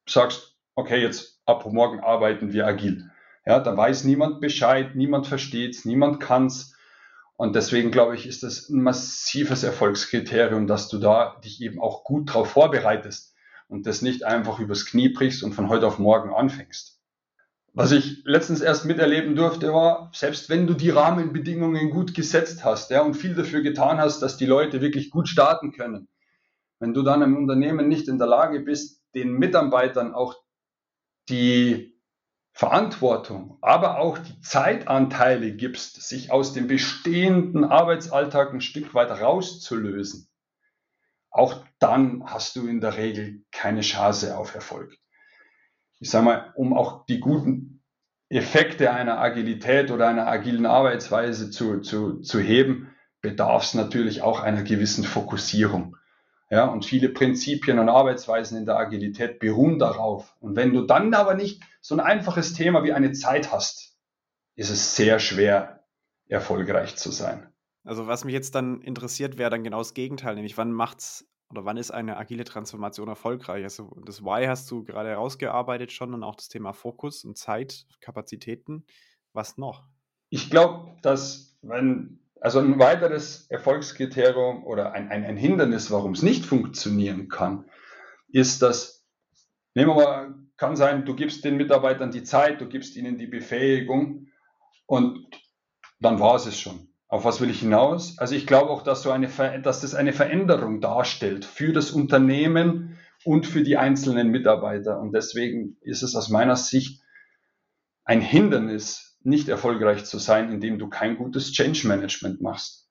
sagst, 0.09 0.57
okay, 0.77 1.01
jetzt 1.01 1.41
ab 1.47 1.67
morgen 1.71 2.01
arbeiten 2.01 2.53
wir 2.53 2.67
agil. 2.67 3.11
Ja, 3.47 3.61
da 3.61 3.77
weiß 3.77 4.05
niemand 4.05 4.41
Bescheid, 4.41 4.95
niemand 4.95 5.27
versteht's, 5.27 5.85
niemand 5.85 6.21
kann's. 6.21 6.75
Und 7.37 7.57
deswegen 7.57 7.91
glaube 7.91 8.15
ich, 8.15 8.27
ist 8.27 8.43
das 8.43 8.69
ein 8.69 8.83
massives 8.83 9.65
Erfolgskriterium, 9.65 10.67
dass 10.67 10.89
du 10.89 10.99
da 10.99 11.41
dich 11.45 11.61
eben 11.61 11.81
auch 11.81 12.05
gut 12.05 12.31
darauf 12.31 12.51
vorbereitest 12.51 13.35
und 13.69 13.87
das 13.87 14.03
nicht 14.03 14.25
einfach 14.25 14.61
übers 14.61 14.87
Knie 14.87 15.09
brichst 15.09 15.43
und 15.43 15.53
von 15.53 15.69
heute 15.69 15.87
auf 15.87 15.99
morgen 15.99 16.33
anfängst. 16.33 17.01
Was 17.77 17.91
ich 17.91 18.23
letztens 18.25 18.61
erst 18.61 18.85
miterleben 18.85 19.35
durfte, 19.35 19.75
war, 19.75 20.09
selbst 20.15 20.49
wenn 20.49 20.69
du 20.69 20.75
die 20.75 20.91
Rahmenbedingungen 20.91 21.91
gut 21.91 22.15
gesetzt 22.15 22.65
hast 22.65 22.91
ja, 22.93 23.03
und 23.03 23.15
viel 23.15 23.35
dafür 23.35 23.63
getan 23.63 23.99
hast, 23.99 24.21
dass 24.21 24.37
die 24.37 24.47
Leute 24.47 24.81
wirklich 24.81 25.11
gut 25.11 25.29
starten 25.29 25.73
können, 25.73 26.07
wenn 26.79 26.95
du 26.95 27.03
dann 27.03 27.23
im 27.23 27.37
Unternehmen 27.37 27.89
nicht 27.89 28.07
in 28.07 28.19
der 28.19 28.29
Lage 28.29 28.61
bist, 28.61 29.03
den 29.17 29.33
Mitarbeitern 29.33 30.15
auch 30.15 30.37
die 31.29 31.99
Verantwortung, 32.53 33.59
aber 33.61 33.99
auch 33.99 34.19
die 34.19 34.41
Zeitanteile 34.41 35.57
gibst, 35.57 36.01
sich 36.01 36.31
aus 36.31 36.53
dem 36.53 36.69
bestehenden 36.69 37.65
Arbeitsalltag 37.65 38.53
ein 38.53 38.61
Stück 38.61 38.95
weit 38.95 39.11
rauszulösen, 39.11 40.29
auch 41.29 41.65
dann 41.81 42.23
hast 42.25 42.55
du 42.55 42.69
in 42.69 42.81
der 42.81 42.97
Regel 42.97 43.43
keine 43.51 43.81
Chance 43.81 44.39
auf 44.39 44.55
Erfolg 44.55 44.97
ich 46.01 46.11
sage 46.11 46.25
mal, 46.25 46.53
um 46.55 46.73
auch 46.73 47.07
die 47.07 47.21
guten 47.21 47.83
Effekte 48.29 48.91
einer 48.93 49.19
Agilität 49.19 49.91
oder 49.91 50.09
einer 50.09 50.27
agilen 50.27 50.67
Arbeitsweise 50.67 51.51
zu, 51.51 51.81
zu, 51.81 52.21
zu 52.21 52.41
heben, 52.41 52.95
bedarf 53.21 53.65
es 53.65 53.75
natürlich 53.75 54.23
auch 54.23 54.41
einer 54.41 54.63
gewissen 54.63 55.05
Fokussierung. 55.05 55.97
Ja, 56.51 56.67
und 56.67 56.85
viele 56.85 57.09
Prinzipien 57.09 57.79
und 57.79 57.89
Arbeitsweisen 57.89 58.59
in 58.59 58.67
der 58.67 58.77
Agilität 58.77 59.39
beruhen 59.39 59.79
darauf. 59.79 60.37
Und 60.41 60.57
wenn 60.57 60.73
du 60.73 60.83
dann 60.83 61.15
aber 61.15 61.35
nicht 61.35 61.63
so 61.81 61.95
ein 61.95 62.01
einfaches 62.01 62.53
Thema 62.53 62.85
wie 62.85 62.93
eine 62.93 63.13
Zeit 63.13 63.51
hast, 63.51 63.97
ist 64.57 64.71
es 64.71 64.95
sehr 64.95 65.19
schwer, 65.19 65.85
erfolgreich 66.29 66.97
zu 66.97 67.11
sein. 67.11 67.49
Also 67.85 68.07
was 68.07 68.25
mich 68.25 68.35
jetzt 68.35 68.55
dann 68.55 68.81
interessiert, 68.81 69.37
wäre 69.37 69.51
dann 69.51 69.65
genau 69.65 69.79
das 69.79 69.95
Gegenteil, 69.95 70.35
nämlich 70.35 70.57
wann 70.57 70.73
macht 70.73 71.01
es 71.01 71.29
oder 71.55 71.65
wann 71.65 71.77
ist 71.77 71.93
eine 71.93 72.17
agile 72.17 72.43
Transformation 72.43 73.07
erfolgreich? 73.09 73.63
Also 73.63 73.97
das 74.05 74.23
Why 74.23 74.47
hast 74.47 74.69
du 74.71 74.83
gerade 74.83 75.11
herausgearbeitet 75.11 75.93
schon 75.93 76.13
und 76.13 76.25
auch 76.25 76.35
das 76.35 76.49
Thema 76.49 76.73
Fokus 76.73 77.25
und 77.25 77.39
Zeit, 77.39 77.87
Kapazitäten. 78.01 78.85
Was 79.33 79.57
noch? 79.57 79.85
Ich 80.31 80.51
glaube, 80.51 80.97
dass 81.03 81.57
wenn, 81.63 82.19
also 82.41 82.59
ein 82.59 82.79
weiteres 82.81 83.47
Erfolgskriterium 83.51 84.65
oder 84.65 84.93
ein, 84.93 85.11
ein, 85.11 85.25
ein 85.25 85.37
Hindernis, 85.37 85.93
warum 85.93 86.13
es 86.13 86.23
nicht 86.23 86.45
funktionieren 86.45 87.29
kann, 87.29 87.71
ist, 88.29 88.61
dass, 88.63 89.07
nehmen 89.75 89.91
wir 89.91 90.05
mal, 90.05 90.35
kann 90.57 90.75
sein, 90.75 91.05
du 91.05 91.15
gibst 91.15 91.45
den 91.45 91.57
Mitarbeitern 91.57 92.11
die 92.11 92.25
Zeit, 92.25 92.61
du 92.61 92.69
gibst 92.69 92.97
ihnen 92.97 93.17
die 93.17 93.29
Befähigung 93.29 94.27
und 94.87 95.25
dann 96.01 96.19
war 96.19 96.35
es 96.35 96.47
es 96.47 96.59
schon. 96.59 96.89
Auf 97.15 97.25
was 97.25 97.41
will 97.41 97.49
ich 97.49 97.61
hinaus? 97.61 98.19
Also 98.19 98.35
ich 98.35 98.45
glaube 98.45 98.71
auch, 98.71 98.83
dass, 98.83 99.03
so 99.03 99.13
eine, 99.13 99.29
dass 99.63 99.83
das 99.83 99.95
eine 99.95 100.13
Veränderung 100.13 100.81
darstellt 100.81 101.45
für 101.45 101.73
das 101.73 101.93
Unternehmen 101.93 102.99
und 103.23 103.47
für 103.47 103.63
die 103.63 103.77
einzelnen 103.77 104.33
Mitarbeiter. 104.33 104.99
Und 104.99 105.13
deswegen 105.13 105.77
ist 105.83 106.03
es 106.03 106.17
aus 106.17 106.29
meiner 106.29 106.57
Sicht 106.57 107.05
ein 108.05 108.21
Hindernis, 108.21 109.17
nicht 109.23 109.49
erfolgreich 109.49 110.05
zu 110.07 110.19
sein, 110.19 110.51
indem 110.51 110.81
du 110.81 110.89
kein 110.89 111.17
gutes 111.17 111.53
Change 111.53 111.87
Management 111.87 112.41
machst. 112.41 112.91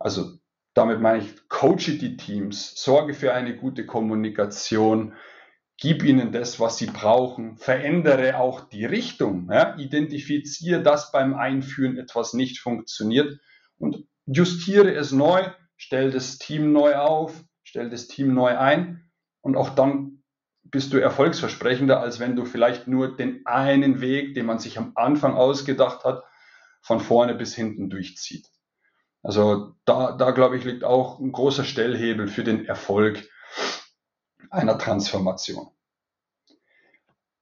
Also 0.00 0.32
damit 0.74 1.00
meine 1.00 1.22
ich, 1.22 1.48
coache 1.48 1.96
die 1.96 2.16
Teams, 2.16 2.74
sorge 2.74 3.14
für 3.14 3.34
eine 3.34 3.56
gute 3.56 3.86
Kommunikation, 3.86 5.14
gib 5.78 6.04
ihnen 6.04 6.32
das, 6.32 6.60
was 6.60 6.78
sie 6.78 6.86
brauchen, 6.86 7.56
verändere 7.56 8.38
auch 8.38 8.68
die 8.68 8.84
Richtung, 8.84 9.48
ja? 9.50 9.76
identifiziere, 9.76 10.82
dass 10.82 11.12
beim 11.12 11.34
Einführen 11.34 11.98
etwas 11.98 12.32
nicht 12.32 12.60
funktioniert 12.60 13.40
und 13.78 14.04
justiere 14.26 14.94
es 14.94 15.12
neu, 15.12 15.44
stell 15.76 16.10
das 16.10 16.38
Team 16.38 16.72
neu 16.72 16.96
auf, 16.96 17.44
stell 17.64 17.90
das 17.90 18.06
Team 18.06 18.34
neu 18.34 18.56
ein 18.56 19.10
und 19.40 19.56
auch 19.56 19.70
dann 19.70 20.22
bist 20.62 20.92
du 20.92 20.98
erfolgsversprechender, 20.98 22.00
als 22.00 22.20
wenn 22.20 22.36
du 22.36 22.44
vielleicht 22.44 22.88
nur 22.88 23.16
den 23.16 23.44
einen 23.44 24.00
Weg, 24.00 24.34
den 24.34 24.46
man 24.46 24.58
sich 24.58 24.78
am 24.78 24.92
Anfang 24.94 25.34
ausgedacht 25.34 26.04
hat, 26.04 26.24
von 26.80 27.00
vorne 27.00 27.34
bis 27.34 27.54
hinten 27.54 27.90
durchzieht. 27.90 28.48
Also 29.22 29.74
da, 29.84 30.12
da 30.12 30.30
glaube 30.32 30.56
ich, 30.56 30.64
liegt 30.64 30.84
auch 30.84 31.18
ein 31.18 31.32
großer 31.32 31.64
Stellhebel 31.64 32.28
für 32.28 32.44
den 32.44 32.66
Erfolg 32.66 33.28
einer 34.50 34.78
Transformation. 34.78 35.68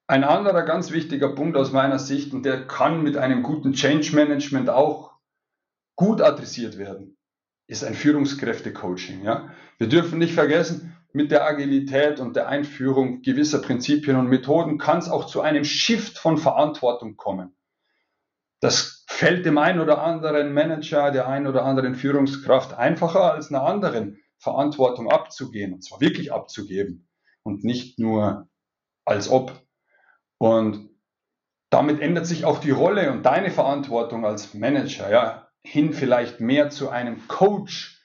Ein 0.06 0.24
anderer 0.24 0.62
ganz 0.62 0.90
wichtiger 0.90 1.34
Punkt 1.34 1.56
aus 1.56 1.72
meiner 1.72 1.98
Sicht, 1.98 2.32
und 2.34 2.44
der 2.44 2.66
kann 2.66 3.02
mit 3.02 3.16
einem 3.16 3.42
guten 3.42 3.72
Change 3.72 4.14
Management 4.14 4.68
auch 4.68 5.12
gut 5.96 6.20
adressiert 6.20 6.76
werden, 6.78 7.16
ist 7.66 7.84
ein 7.84 7.94
Führungskräfte-Coaching. 7.94 9.22
Ja? 9.22 9.50
Wir 9.78 9.88
dürfen 9.88 10.18
nicht 10.18 10.34
vergessen, 10.34 10.96
mit 11.12 11.30
der 11.30 11.46
Agilität 11.46 12.20
und 12.20 12.36
der 12.36 12.48
Einführung 12.48 13.22
gewisser 13.22 13.60
Prinzipien 13.60 14.16
und 14.16 14.28
Methoden 14.28 14.78
kann 14.78 14.98
es 14.98 15.08
auch 15.08 15.26
zu 15.26 15.42
einem 15.42 15.64
Shift 15.64 16.18
von 16.18 16.38
Verantwortung 16.38 17.16
kommen. 17.16 17.54
Das 18.60 19.04
fällt 19.08 19.44
dem 19.44 19.58
einen 19.58 19.80
oder 19.80 20.02
anderen 20.02 20.54
Manager, 20.54 21.10
der 21.10 21.28
einen 21.28 21.46
oder 21.46 21.64
anderen 21.64 21.94
Führungskraft 21.94 22.74
einfacher 22.74 23.32
als 23.32 23.50
einer 23.50 23.64
anderen 23.64 24.18
Verantwortung 24.42 25.08
abzugehen, 25.08 25.72
und 25.72 25.82
zwar 25.84 26.00
wirklich 26.00 26.32
abzugeben. 26.32 27.08
und 27.44 27.64
nicht 27.64 27.98
nur 27.98 28.48
als 29.04 29.28
ob. 29.28 29.66
Und 30.38 30.90
damit 31.70 32.00
ändert 32.00 32.26
sich 32.26 32.44
auch 32.44 32.60
die 32.60 32.70
Rolle 32.70 33.10
und 33.10 33.24
deine 33.24 33.50
Verantwortung 33.50 34.24
als 34.24 34.54
Manager, 34.54 35.10
ja, 35.10 35.48
hin 35.64 35.92
vielleicht 35.92 36.40
mehr 36.40 36.70
zu 36.70 36.88
einem 36.88 37.26
Coach 37.26 38.00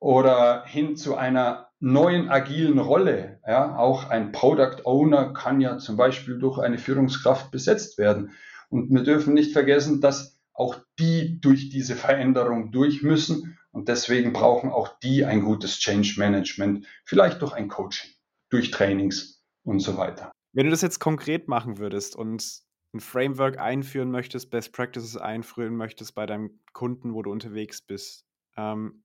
oder 0.00 0.64
hin 0.64 0.96
zu 0.96 1.16
einer 1.16 1.68
neuen 1.78 2.28
agilen 2.28 2.78
Rolle. 2.78 3.40
Ja, 3.46 3.76
auch 3.76 4.08
ein 4.08 4.32
Product 4.32 4.84
Owner 4.84 5.32
kann 5.32 5.60
ja 5.60 5.78
zum 5.78 5.96
Beispiel 5.96 6.38
durch 6.38 6.58
eine 6.58 6.78
Führungskraft 6.78 7.50
besetzt 7.52 7.98
werden. 7.98 8.32
Und 8.68 8.90
wir 8.90 9.02
dürfen 9.02 9.34
nicht 9.34 9.52
vergessen, 9.52 10.00
dass 10.00 10.39
auch 10.60 10.76
die 10.98 11.40
durch 11.40 11.70
diese 11.70 11.96
Veränderung 11.96 12.70
durch 12.70 13.02
müssen. 13.02 13.58
Und 13.72 13.88
deswegen 13.88 14.34
brauchen 14.34 14.70
auch 14.70 14.98
die 15.00 15.24
ein 15.24 15.40
gutes 15.40 15.78
Change 15.78 16.14
Management, 16.18 16.86
vielleicht 17.04 17.40
durch 17.40 17.54
ein 17.54 17.68
Coaching, 17.68 18.10
durch 18.50 18.70
Trainings 18.70 19.42
und 19.64 19.80
so 19.80 19.96
weiter. 19.96 20.30
Wenn 20.52 20.66
du 20.66 20.70
das 20.70 20.82
jetzt 20.82 20.98
konkret 20.98 21.48
machen 21.48 21.78
würdest 21.78 22.14
und 22.14 22.62
ein 22.92 23.00
Framework 23.00 23.58
einführen 23.58 24.10
möchtest, 24.10 24.50
Best 24.50 24.72
Practices 24.72 25.16
einführen 25.16 25.76
möchtest 25.76 26.14
bei 26.14 26.26
deinem 26.26 26.60
Kunden, 26.72 27.14
wo 27.14 27.22
du 27.22 27.30
unterwegs 27.30 27.80
bist, 27.80 28.26
ähm, 28.56 29.02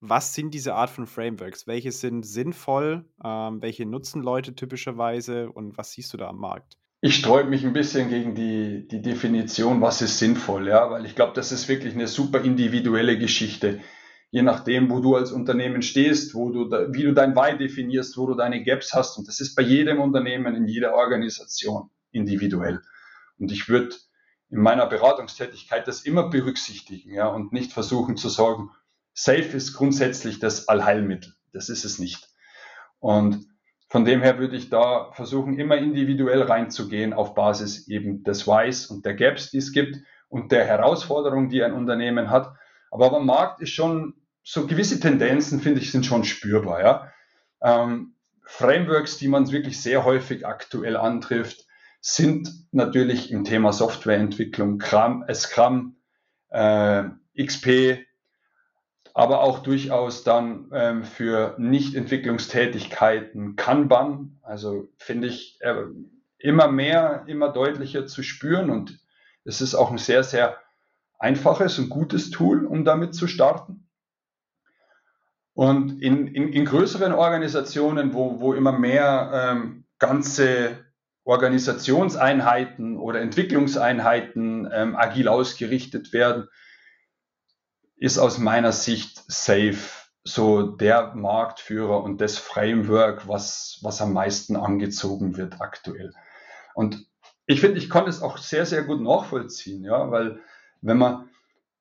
was 0.00 0.32
sind 0.32 0.54
diese 0.54 0.74
Art 0.74 0.88
von 0.88 1.06
Frameworks? 1.06 1.66
Welche 1.66 1.92
sind 1.92 2.24
sinnvoll? 2.24 3.04
Ähm, 3.22 3.60
welche 3.60 3.84
nutzen 3.84 4.22
Leute 4.22 4.54
typischerweise 4.54 5.52
und 5.52 5.76
was 5.76 5.92
siehst 5.92 6.12
du 6.14 6.16
da 6.16 6.28
am 6.28 6.38
Markt? 6.38 6.78
Ich 7.02 7.16
sträube 7.16 7.48
mich 7.48 7.64
ein 7.64 7.72
bisschen 7.72 8.10
gegen 8.10 8.34
die, 8.34 8.86
die 8.86 9.00
Definition, 9.00 9.80
was 9.80 10.02
ist 10.02 10.18
sinnvoll, 10.18 10.68
ja, 10.68 10.90
weil 10.90 11.06
ich 11.06 11.14
glaube, 11.14 11.32
das 11.34 11.50
ist 11.50 11.66
wirklich 11.68 11.94
eine 11.94 12.06
super 12.06 12.42
individuelle 12.42 13.18
Geschichte. 13.18 13.80
Je 14.30 14.42
nachdem, 14.42 14.90
wo 14.90 15.00
du 15.00 15.16
als 15.16 15.32
Unternehmen 15.32 15.82
stehst, 15.82 16.34
wo 16.34 16.50
du 16.50 16.68
da, 16.68 16.92
wie 16.92 17.02
du 17.02 17.14
dein 17.14 17.34
Why 17.34 17.56
definierst, 17.56 18.16
wo 18.18 18.26
du 18.26 18.34
deine 18.34 18.62
Gaps 18.62 18.92
hast. 18.92 19.18
Und 19.18 19.26
das 19.28 19.40
ist 19.40 19.54
bei 19.54 19.62
jedem 19.62 19.98
Unternehmen, 19.98 20.54
in 20.54 20.68
jeder 20.68 20.94
Organisation 20.94 21.90
individuell. 22.12 22.82
Und 23.38 23.50
ich 23.50 23.68
würde 23.68 23.96
in 24.50 24.60
meiner 24.60 24.86
Beratungstätigkeit 24.86 25.88
das 25.88 26.02
immer 26.02 26.28
berücksichtigen 26.28 27.14
ja, 27.14 27.28
und 27.28 27.52
nicht 27.52 27.72
versuchen 27.72 28.16
zu 28.16 28.28
sagen, 28.28 28.70
Safe 29.14 29.56
ist 29.56 29.72
grundsätzlich 29.74 30.38
das 30.38 30.68
Allheilmittel. 30.68 31.34
Das 31.52 31.68
ist 31.68 31.84
es 31.84 31.98
nicht. 31.98 32.28
Und 32.98 33.46
von 33.90 34.04
dem 34.04 34.22
her 34.22 34.38
würde 34.38 34.56
ich 34.56 34.70
da 34.70 35.10
versuchen, 35.12 35.58
immer 35.58 35.76
individuell 35.76 36.42
reinzugehen 36.42 37.12
auf 37.12 37.34
Basis 37.34 37.88
eben 37.88 38.22
des 38.22 38.46
Whys 38.46 38.86
und 38.86 39.04
der 39.04 39.14
Gaps, 39.14 39.50
die 39.50 39.58
es 39.58 39.72
gibt 39.72 39.96
und 40.28 40.52
der 40.52 40.64
Herausforderungen, 40.64 41.50
die 41.50 41.60
ein 41.64 41.72
Unternehmen 41.72 42.30
hat. 42.30 42.54
Aber 42.92 43.12
am 43.12 43.26
Markt 43.26 43.60
ist 43.60 43.70
schon 43.70 44.14
so 44.44 44.68
gewisse 44.68 45.00
Tendenzen, 45.00 45.60
finde 45.60 45.80
ich, 45.80 45.90
sind 45.90 46.06
schon 46.06 46.22
spürbar. 46.22 46.80
Ja? 46.80 47.12
Ähm, 47.60 48.14
Frameworks, 48.44 49.18
die 49.18 49.26
man 49.26 49.50
wirklich 49.50 49.82
sehr 49.82 50.04
häufig 50.04 50.46
aktuell 50.46 50.96
antrifft, 50.96 51.66
sind 52.00 52.48
natürlich 52.70 53.32
im 53.32 53.42
Thema 53.42 53.72
Softwareentwicklung, 53.72 54.80
Scrum, 54.80 55.24
äh, 55.26 55.34
Scrum 55.34 55.96
äh, 56.50 57.04
XP, 57.36 58.06
aber 59.14 59.40
auch 59.42 59.60
durchaus 59.60 60.24
dann 60.24 60.70
ähm, 60.72 61.04
für 61.04 61.54
Nicht-Entwicklungstätigkeiten 61.58 63.56
Kanban. 63.56 64.38
Also 64.42 64.88
finde 64.98 65.28
ich 65.28 65.58
äh, 65.60 65.84
immer 66.38 66.68
mehr, 66.68 67.24
immer 67.26 67.52
deutlicher 67.52 68.06
zu 68.06 68.22
spüren 68.22 68.70
und 68.70 68.98
es 69.44 69.60
ist 69.60 69.74
auch 69.74 69.90
ein 69.90 69.98
sehr, 69.98 70.22
sehr 70.22 70.58
einfaches 71.18 71.78
und 71.78 71.88
gutes 71.88 72.30
Tool, 72.30 72.64
um 72.64 72.84
damit 72.84 73.14
zu 73.14 73.26
starten. 73.26 73.86
Und 75.52 76.00
in, 76.00 76.26
in, 76.28 76.52
in 76.52 76.64
größeren 76.64 77.12
Organisationen, 77.12 78.14
wo, 78.14 78.40
wo 78.40 78.54
immer 78.54 78.72
mehr 78.72 79.30
ähm, 79.52 79.84
ganze 79.98 80.78
Organisationseinheiten 81.24 82.96
oder 82.96 83.20
Entwicklungseinheiten 83.20 84.70
ähm, 84.72 84.96
agil 84.96 85.28
ausgerichtet 85.28 86.12
werden, 86.12 86.48
ist 88.00 88.18
aus 88.18 88.38
meiner 88.38 88.72
Sicht 88.72 89.22
Safe 89.28 89.76
so 90.24 90.62
der 90.62 91.14
Marktführer 91.14 92.02
und 92.02 92.20
das 92.20 92.38
Framework, 92.38 93.28
was, 93.28 93.78
was 93.82 94.00
am 94.00 94.12
meisten 94.12 94.56
angezogen 94.56 95.36
wird 95.36 95.60
aktuell. 95.60 96.12
Und 96.74 97.06
ich 97.46 97.60
finde, 97.60 97.78
ich 97.78 97.90
konnte 97.90 98.10
es 98.10 98.22
auch 98.22 98.38
sehr, 98.38 98.64
sehr 98.64 98.84
gut 98.84 99.00
nachvollziehen, 99.00 99.84
ja, 99.84 100.10
weil 100.10 100.40
wenn 100.80 100.96
man, 100.96 101.28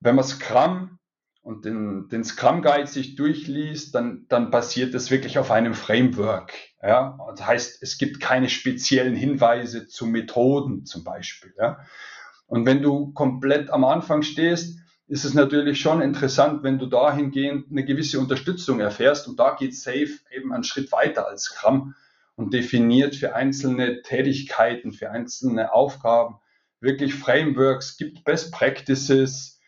wenn 0.02 0.16
man 0.16 0.26
Scrum 0.26 1.00
und 1.42 1.64
den, 1.64 2.10
den 2.10 2.26
Scrum 2.26 2.62
Guide 2.62 2.88
sich 2.88 3.16
durchliest, 3.16 3.96
dann, 3.96 4.26
dann 4.28 4.52
basiert 4.52 4.94
es 4.96 5.12
wirklich 5.12 5.40
auf 5.40 5.52
einem 5.52 5.74
Framework. 5.74 6.54
Ja? 6.82 7.18
Das 7.36 7.46
heißt, 7.46 7.82
es 7.82 7.98
gibt 7.98 8.20
keine 8.20 8.50
speziellen 8.50 9.16
Hinweise 9.16 9.88
zu 9.88 10.06
Methoden 10.06 10.86
zum 10.86 11.06
Beispiel. 11.06 11.54
Ja? 11.58 11.80
Und 12.46 12.66
wenn 12.66 12.82
du 12.82 13.14
komplett 13.14 13.70
am 13.70 13.86
Anfang 13.86 14.22
stehst, 14.22 14.80
ist 15.10 15.26
es 15.26 15.34
natürlich 15.34 15.82
schon 15.82 16.02
interessant, 16.02 16.62
wenn 16.62 16.78
du 16.78 16.86
dahingehend 16.86 17.72
eine 17.72 17.84
gewisse 17.84 18.20
Unterstützung 18.20 18.80
erfährst. 18.80 19.28
Und 19.28 19.40
da 19.40 19.56
geht 19.56 19.76
Safe 19.76 20.08
eben 20.30 20.54
einen 20.54 20.64
Schritt 20.64 20.92
weiter 20.92 21.28
als 21.28 21.46
Scrum 21.46 21.96
und 22.36 22.54
definiert 22.54 23.16
für 23.16 23.36
einzelne 23.36 24.04
Tätigkeiten, 24.04 24.92
für 24.92 25.10
einzelne 25.10 25.74
Aufgaben 25.74 26.36
wirklich 26.80 27.16
Frameworks, 27.16 27.98
gibt 27.98 28.24
Best 28.24 28.54
Practices. 28.54 29.60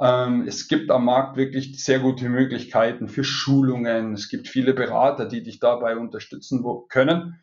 Ähm, 0.00 0.44
es 0.48 0.66
gibt 0.66 0.90
am 0.90 1.04
Markt 1.04 1.36
wirklich 1.36 1.82
sehr 1.82 2.00
gute 2.00 2.28
Möglichkeiten 2.28 3.08
für 3.08 3.22
Schulungen. 3.22 4.12
Es 4.14 4.28
gibt 4.28 4.48
viele 4.48 4.74
Berater, 4.74 5.24
die 5.24 5.44
dich 5.44 5.60
dabei 5.60 5.96
unterstützen 5.96 6.64
können. 6.88 7.38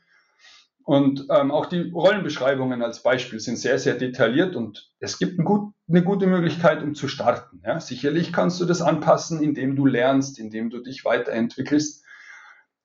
Und 0.88 1.28
ähm, 1.30 1.52
auch 1.52 1.66
die 1.66 1.92
Rollenbeschreibungen 1.92 2.82
als 2.82 3.04
Beispiel 3.04 3.42
sind 3.42 3.58
sehr, 3.58 3.78
sehr 3.78 3.96
detailliert 3.96 4.56
und 4.56 4.90
es 5.00 5.20
gibt 5.20 5.38
ein 5.38 5.44
gut, 5.44 5.74
eine 5.90 6.02
gute 6.02 6.28
Möglichkeit, 6.28 6.82
um 6.82 6.96
zu 6.96 7.10
starten. 7.10 7.62
Ja? 7.66 7.82
Sicherlich 7.82 8.32
kannst 8.32 8.62
du 8.62 8.66
das 8.66 8.82
anpassen, 8.82 9.44
indem 9.44 9.76
du 9.76 9.86
lernst, 9.86 10.40
indem 10.40 10.70
du 10.70 10.80
dich 10.80 11.04
weiterentwickelst, 11.04 12.06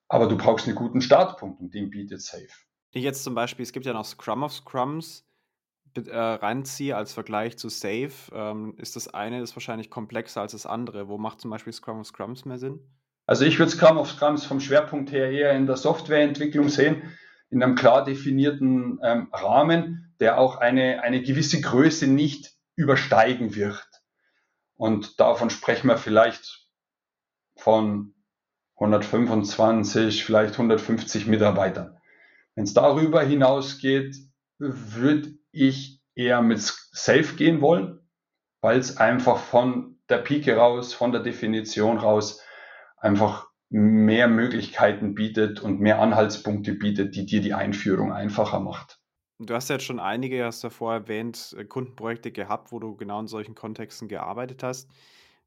aber 0.09 0.27
du 0.27 0.37
brauchst 0.37 0.67
einen 0.67 0.75
guten 0.75 1.01
Startpunkt 1.01 1.61
und 1.61 1.75
den 1.75 1.91
bietet 1.91 2.23
Safe. 2.23 2.49
Ich 2.91 3.05
jetzt 3.05 3.23
zum 3.23 3.37
Beispiel, 3.37 3.63
es 3.63 3.73
gibt 3.73 3.87
ja 3.87 3.93
noch 3.93 4.05
Scrum 4.05 4.43
of 4.43 4.53
Scrums, 4.53 5.25
äh, 5.95 6.11
reinziehe 6.11 6.97
als 6.97 7.13
Vergleich 7.13 7.57
zu 7.57 7.69
Safe, 7.69 8.11
ähm, 8.33 8.75
ist 8.79 8.97
das 8.97 9.15
eine 9.15 9.41
ist 9.43 9.55
wahrscheinlich 9.55 9.91
komplexer 9.91 10.41
als 10.41 10.51
das 10.51 10.67
andere. 10.67 11.07
Wo 11.07 11.19
macht 11.19 11.41
zum 11.41 11.53
Beispiel 11.53 11.73
Scrum 11.73 12.01
of 12.01 12.09
Scrums 12.09 12.47
mehr 12.47 12.59
Sinn? 12.59 12.81
Also 13.27 13.45
ich 13.45 13.61
würde 13.61 13.71
Scrum 13.71 13.97
of 13.97 14.11
Scrums 14.11 14.45
vom 14.45 14.59
Schwerpunkt 14.59 15.13
her 15.13 15.31
eher 15.31 15.53
in 15.53 15.67
der 15.67 15.77
Softwareentwicklung 15.77 16.69
sehen 16.69 17.03
in 17.53 17.63
einem 17.63 17.75
klar 17.75 18.03
definierten 18.03 18.99
ähm, 19.05 19.29
Rahmen, 19.31 20.15
der 20.21 20.39
auch 20.39 20.57
eine, 20.57 21.03
eine 21.03 21.23
gewisse 21.23 21.61
Größe 21.61 22.07
nicht 22.07 22.55
übersteigen 22.77 23.55
wird. 23.55 23.87
Und 24.75 25.21
davon 25.21 25.51
sprechen 25.51 25.89
wir 25.89 25.99
vielleicht 25.99 26.67
von 27.57 28.15
125, 28.77 30.25
vielleicht 30.25 30.55
150 30.55 31.27
Mitarbeitern. 31.27 31.99
Wenn 32.55 32.65
es 32.65 32.73
darüber 32.73 33.23
hinausgeht, 33.23 34.17
würde 34.59 35.35
ich 35.51 36.01
eher 36.15 36.41
mit 36.41 36.61
Safe 36.63 37.37
gehen 37.37 37.61
wollen, 37.61 38.01
weil 38.63 38.79
es 38.79 38.97
einfach 38.97 39.39
von 39.39 39.99
der 40.09 40.19
Pike 40.19 40.57
raus, 40.57 40.95
von 40.95 41.13
der 41.13 41.23
Definition 41.23 41.99
raus 41.99 42.41
einfach 42.97 43.52
mehr 43.73 44.29
Möglichkeiten 44.29 45.15
bietet 45.15 45.61
und 45.61 45.81
mehr 45.81 46.01
Anhaltspunkte 46.01 46.75
bietet, 46.75 47.17
die 47.17 47.25
dir 47.25 47.41
die 47.41 47.55
Einführung 47.55 48.13
einfacher 48.13 48.61
macht. 48.61 49.01
Du 49.39 49.55
hast 49.55 49.71
ja 49.71 49.77
jetzt 49.77 49.87
schon 49.87 49.99
einige, 49.99 50.45
hast 50.45 50.63
du 50.63 50.67
ja 50.69 50.71
vorher 50.71 51.01
erwähnt, 51.01 51.57
äh, 51.59 51.65
Kundenprojekte 51.65 52.31
gehabt, 52.31 52.71
wo 52.71 52.79
du 52.79 52.95
genau 52.97 53.21
in 53.21 53.27
solchen 53.27 53.55
Kontexten 53.55 54.09
gearbeitet 54.09 54.63
hast. 54.63 54.89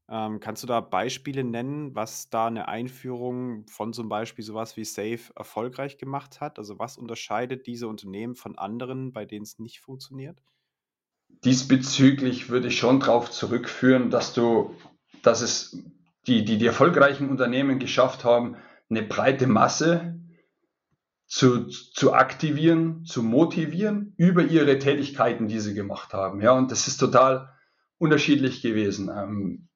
Ähm, 0.08 0.38
kannst 0.40 0.62
du 0.62 0.66
da 0.66 0.80
Beispiele 0.80 1.44
nennen, 1.44 1.94
was 1.94 2.28
da 2.28 2.46
eine 2.46 2.68
Einführung 2.68 3.66
von 3.68 3.92
zum 3.92 4.08
Beispiel 4.08 4.44
sowas 4.44 4.76
wie 4.76 4.84
Safe 4.84 5.32
erfolgreich 5.34 5.96
gemacht 5.96 6.40
hat? 6.40 6.58
Also 6.58 6.78
was 6.78 6.96
unterscheidet 6.98 7.66
diese 7.66 7.88
Unternehmen 7.88 8.36
von 8.36 8.58
anderen, 8.58 9.12
bei 9.12 9.24
denen 9.24 9.44
es 9.44 9.58
nicht 9.58 9.80
funktioniert? 9.80 10.42
Diesbezüglich 11.44 12.48
würde 12.48 12.68
ich 12.68 12.78
schon 12.78 13.00
darauf 13.00 13.30
zurückführen, 13.30 14.10
dass 14.10 14.32
du, 14.32 14.74
dass 15.22 15.40
es 15.40 15.82
die, 16.26 16.44
die, 16.44 16.58
die 16.58 16.66
erfolgreichen 16.66 17.28
Unternehmen 17.28 17.78
geschafft 17.78 18.24
haben, 18.24 18.56
eine 18.90 19.02
breite 19.02 19.46
Masse 19.46 20.20
zu, 21.26 21.66
zu 21.66 22.12
aktivieren, 22.12 23.04
zu 23.04 23.22
motivieren 23.22 24.14
über 24.16 24.42
ihre 24.42 24.78
Tätigkeiten, 24.78 25.48
die 25.48 25.60
sie 25.60 25.74
gemacht 25.74 26.12
haben. 26.14 26.40
Ja, 26.40 26.52
und 26.52 26.70
das 26.70 26.86
ist 26.88 26.98
total 26.98 27.50
unterschiedlich 27.98 28.62
gewesen. 28.62 29.10
Ähm, 29.10 29.68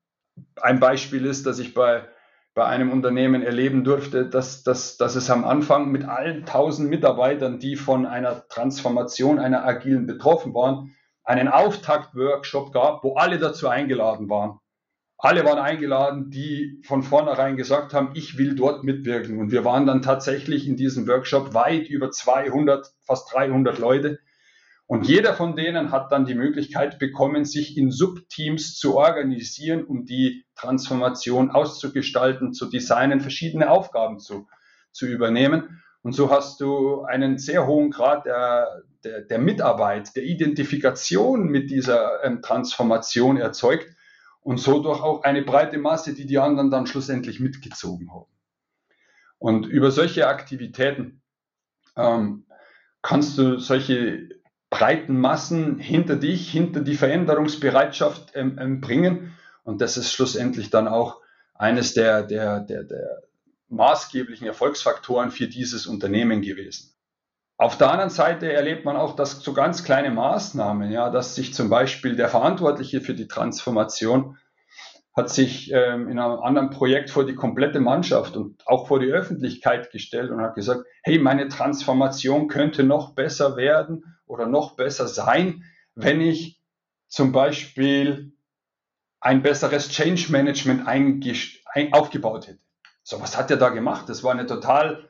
ein 0.61 0.81
Beispiel 0.81 1.27
ist, 1.27 1.47
dass 1.47 1.59
ich 1.59 1.75
bei, 1.75 2.09
bei 2.55 2.67
einem 2.67 2.91
Unternehmen 2.93 3.43
erleben 3.43 3.85
durfte, 3.85 4.29
dass, 4.29 4.63
dass, 4.63 4.97
dass 4.97 5.17
es 5.17 5.31
am 5.31 5.45
Anfang 5.45 5.91
mit 5.91 6.05
allen 6.05 6.47
tausend 6.47 6.89
Mitarbeitern, 6.89 7.59
die 7.59 7.77
von 7.77 8.07
einer 8.07 8.47
Transformation 8.49 9.39
einer 9.39 9.65
agilen 9.65 10.07
betroffen 10.07 10.55
waren, 10.55 10.95
einen 11.25 11.49
Auftakt-Workshop 11.49 12.73
gab, 12.73 13.05
wo 13.05 13.15
alle 13.15 13.39
dazu 13.39 13.69
eingeladen 13.69 14.29
waren 14.29 14.61
alle 15.23 15.45
waren 15.45 15.59
eingeladen, 15.59 16.31
die 16.31 16.81
von 16.85 17.03
vornherein 17.03 17.57
gesagt 17.57 17.93
haben, 17.93 18.13
ich 18.15 18.39
will 18.39 18.55
dort 18.55 18.85
mitwirken. 18.85 19.39
Und 19.39 19.53
wir 19.53 19.65
waren 19.65 19.87
dann 19.87 20.01
tatsächlich 20.01 20.67
in 20.67 20.77
diesem 20.77 21.07
Workshop 21.07 21.53
weit 21.53 21.89
über 21.89 22.11
200, 22.11 22.91
fast 23.03 23.33
300 23.35 23.79
Leute. 23.79 24.19
Und 24.87 25.07
jeder 25.07 25.35
von 25.35 25.57
denen 25.57 25.93
hat 25.93 26.11
dann 26.11 26.25
die 26.25 26.35
Möglichkeit 26.35 26.99
bekommen, 26.99 27.45
sich 27.45 27.77
in 27.77 27.91
Subteams 27.91 28.77
zu 28.77 28.97
organisieren, 28.97 29.85
um 29.85 30.05
die 30.05 30.45
Transformation 30.57 31.51
auszugestalten, 31.51 32.55
zu 32.55 32.71
designen, 32.71 33.21
verschiedene 33.21 33.71
Aufgaben 33.71 34.19
zu, 34.19 34.49
zu 34.91 35.07
übernehmen. 35.07 35.83
Und 36.03 36.15
so 36.15 36.31
hast 36.31 36.61
du 36.61 37.03
einen 37.03 37.37
sehr 37.37 37.67
hohen 37.67 37.91
Grad 37.91 38.25
der, 38.25 38.83
der, 39.05 39.21
der 39.21 39.39
Mitarbeit, 39.39 40.17
der 40.17 40.25
Identifikation 40.25 41.45
mit 41.45 41.71
dieser 41.71 42.25
ähm, 42.25 42.41
Transformation 42.41 43.37
erzeugt 43.37 43.87
und 44.43 44.59
so 44.59 44.83
doch 44.83 45.03
auch 45.03 45.23
eine 45.23 45.43
breite 45.43 45.79
Masse, 45.79 46.15
die 46.15 46.27
die 46.27 46.39
anderen 46.39 46.71
dann 46.71 46.87
schlussendlich 46.87 47.41
mitgezogen 47.41 48.13
haben. 48.13 48.31
Und 49.39 49.67
über 49.67 49.91
solche 49.91 50.29
Aktivitäten 50.29 51.23
ähm, 51.97 52.47
kannst 53.03 53.39
du 53.39 53.59
solche 53.59 54.29
breiten 54.71 55.19
Massen 55.19 55.79
hinter 55.79 56.17
dich, 56.17 56.51
hinter 56.51 56.81
die 56.81 56.95
Veränderungsbereitschaft 56.95 58.33
ähm, 58.35 58.59
ähm, 58.61 58.81
bringen. 58.81 59.35
Und 59.65 59.81
das 59.81 59.97
ist 59.97 60.13
schlussendlich 60.13 60.71
dann 60.71 60.89
auch 60.89 61.21
eines 61.55 61.95
der, 61.95 62.23
der, 62.23 62.61
der, 62.61 62.85
der 62.85 63.23
maßgeblichen 63.69 64.47
Erfolgsfaktoren 64.47 65.31
für 65.31 65.49
dieses 65.49 65.87
Unternehmen 65.87 66.43
gewesen. 66.43 66.95
Auf 67.61 67.77
der 67.77 67.91
anderen 67.91 68.09
Seite 68.09 68.51
erlebt 68.51 68.87
man 68.87 68.97
auch, 68.97 69.15
dass 69.15 69.43
so 69.43 69.53
ganz 69.53 69.85
kleine 69.85 70.11
Maßnahmen, 70.11 70.91
ja, 70.91 71.11
dass 71.11 71.35
sich 71.35 71.53
zum 71.53 71.69
Beispiel 71.69 72.17
der 72.17 72.31
Verantwortliche 72.31 73.03
für 73.03 73.13
die 73.13 73.29
Transformation 73.29 74.39
hat 75.15 75.29
sich 75.29 75.71
ähm, 75.71 76.09
in 76.09 76.19
einem 76.19 76.41
anderen 76.41 76.71
Projekt 76.71 77.11
vor 77.11 77.27
die 77.27 77.35
komplette 77.35 77.79
Mannschaft 77.79 78.35
und 78.39 78.67
auch 78.67 78.89
vor 78.89 78.99
die 78.99 79.13
Öffentlichkeit 79.13 79.91
gestellt 79.91 80.31
und 80.31 80.41
hat 80.41 80.55
gesagt, 80.55 80.87
hey, 81.03 81.19
meine 81.19 81.49
Transformation 81.49 82.49
könnte 82.49 82.83
noch 82.83 83.15
besser 83.15 83.59
werden 83.59 84.05
oder 84.25 84.47
noch 84.47 84.75
besser 84.75 85.07
sein, 85.07 85.63
wenn 85.95 86.23
ich 86.23 86.63
zum 87.09 87.31
Beispiel 87.31 88.33
ein 89.21 89.43
besseres 89.43 89.91
Change 89.91 90.33
Management 90.33 90.89
aufgebaut 91.93 92.49
hätte. 92.49 92.61
So, 93.03 93.21
was 93.21 93.37
hat 93.37 93.51
er 93.51 93.59
da 93.59 93.69
gemacht? 93.69 94.09
Das 94.09 94.25
war 94.25 94.33
eine 94.33 94.47
total 94.47 95.10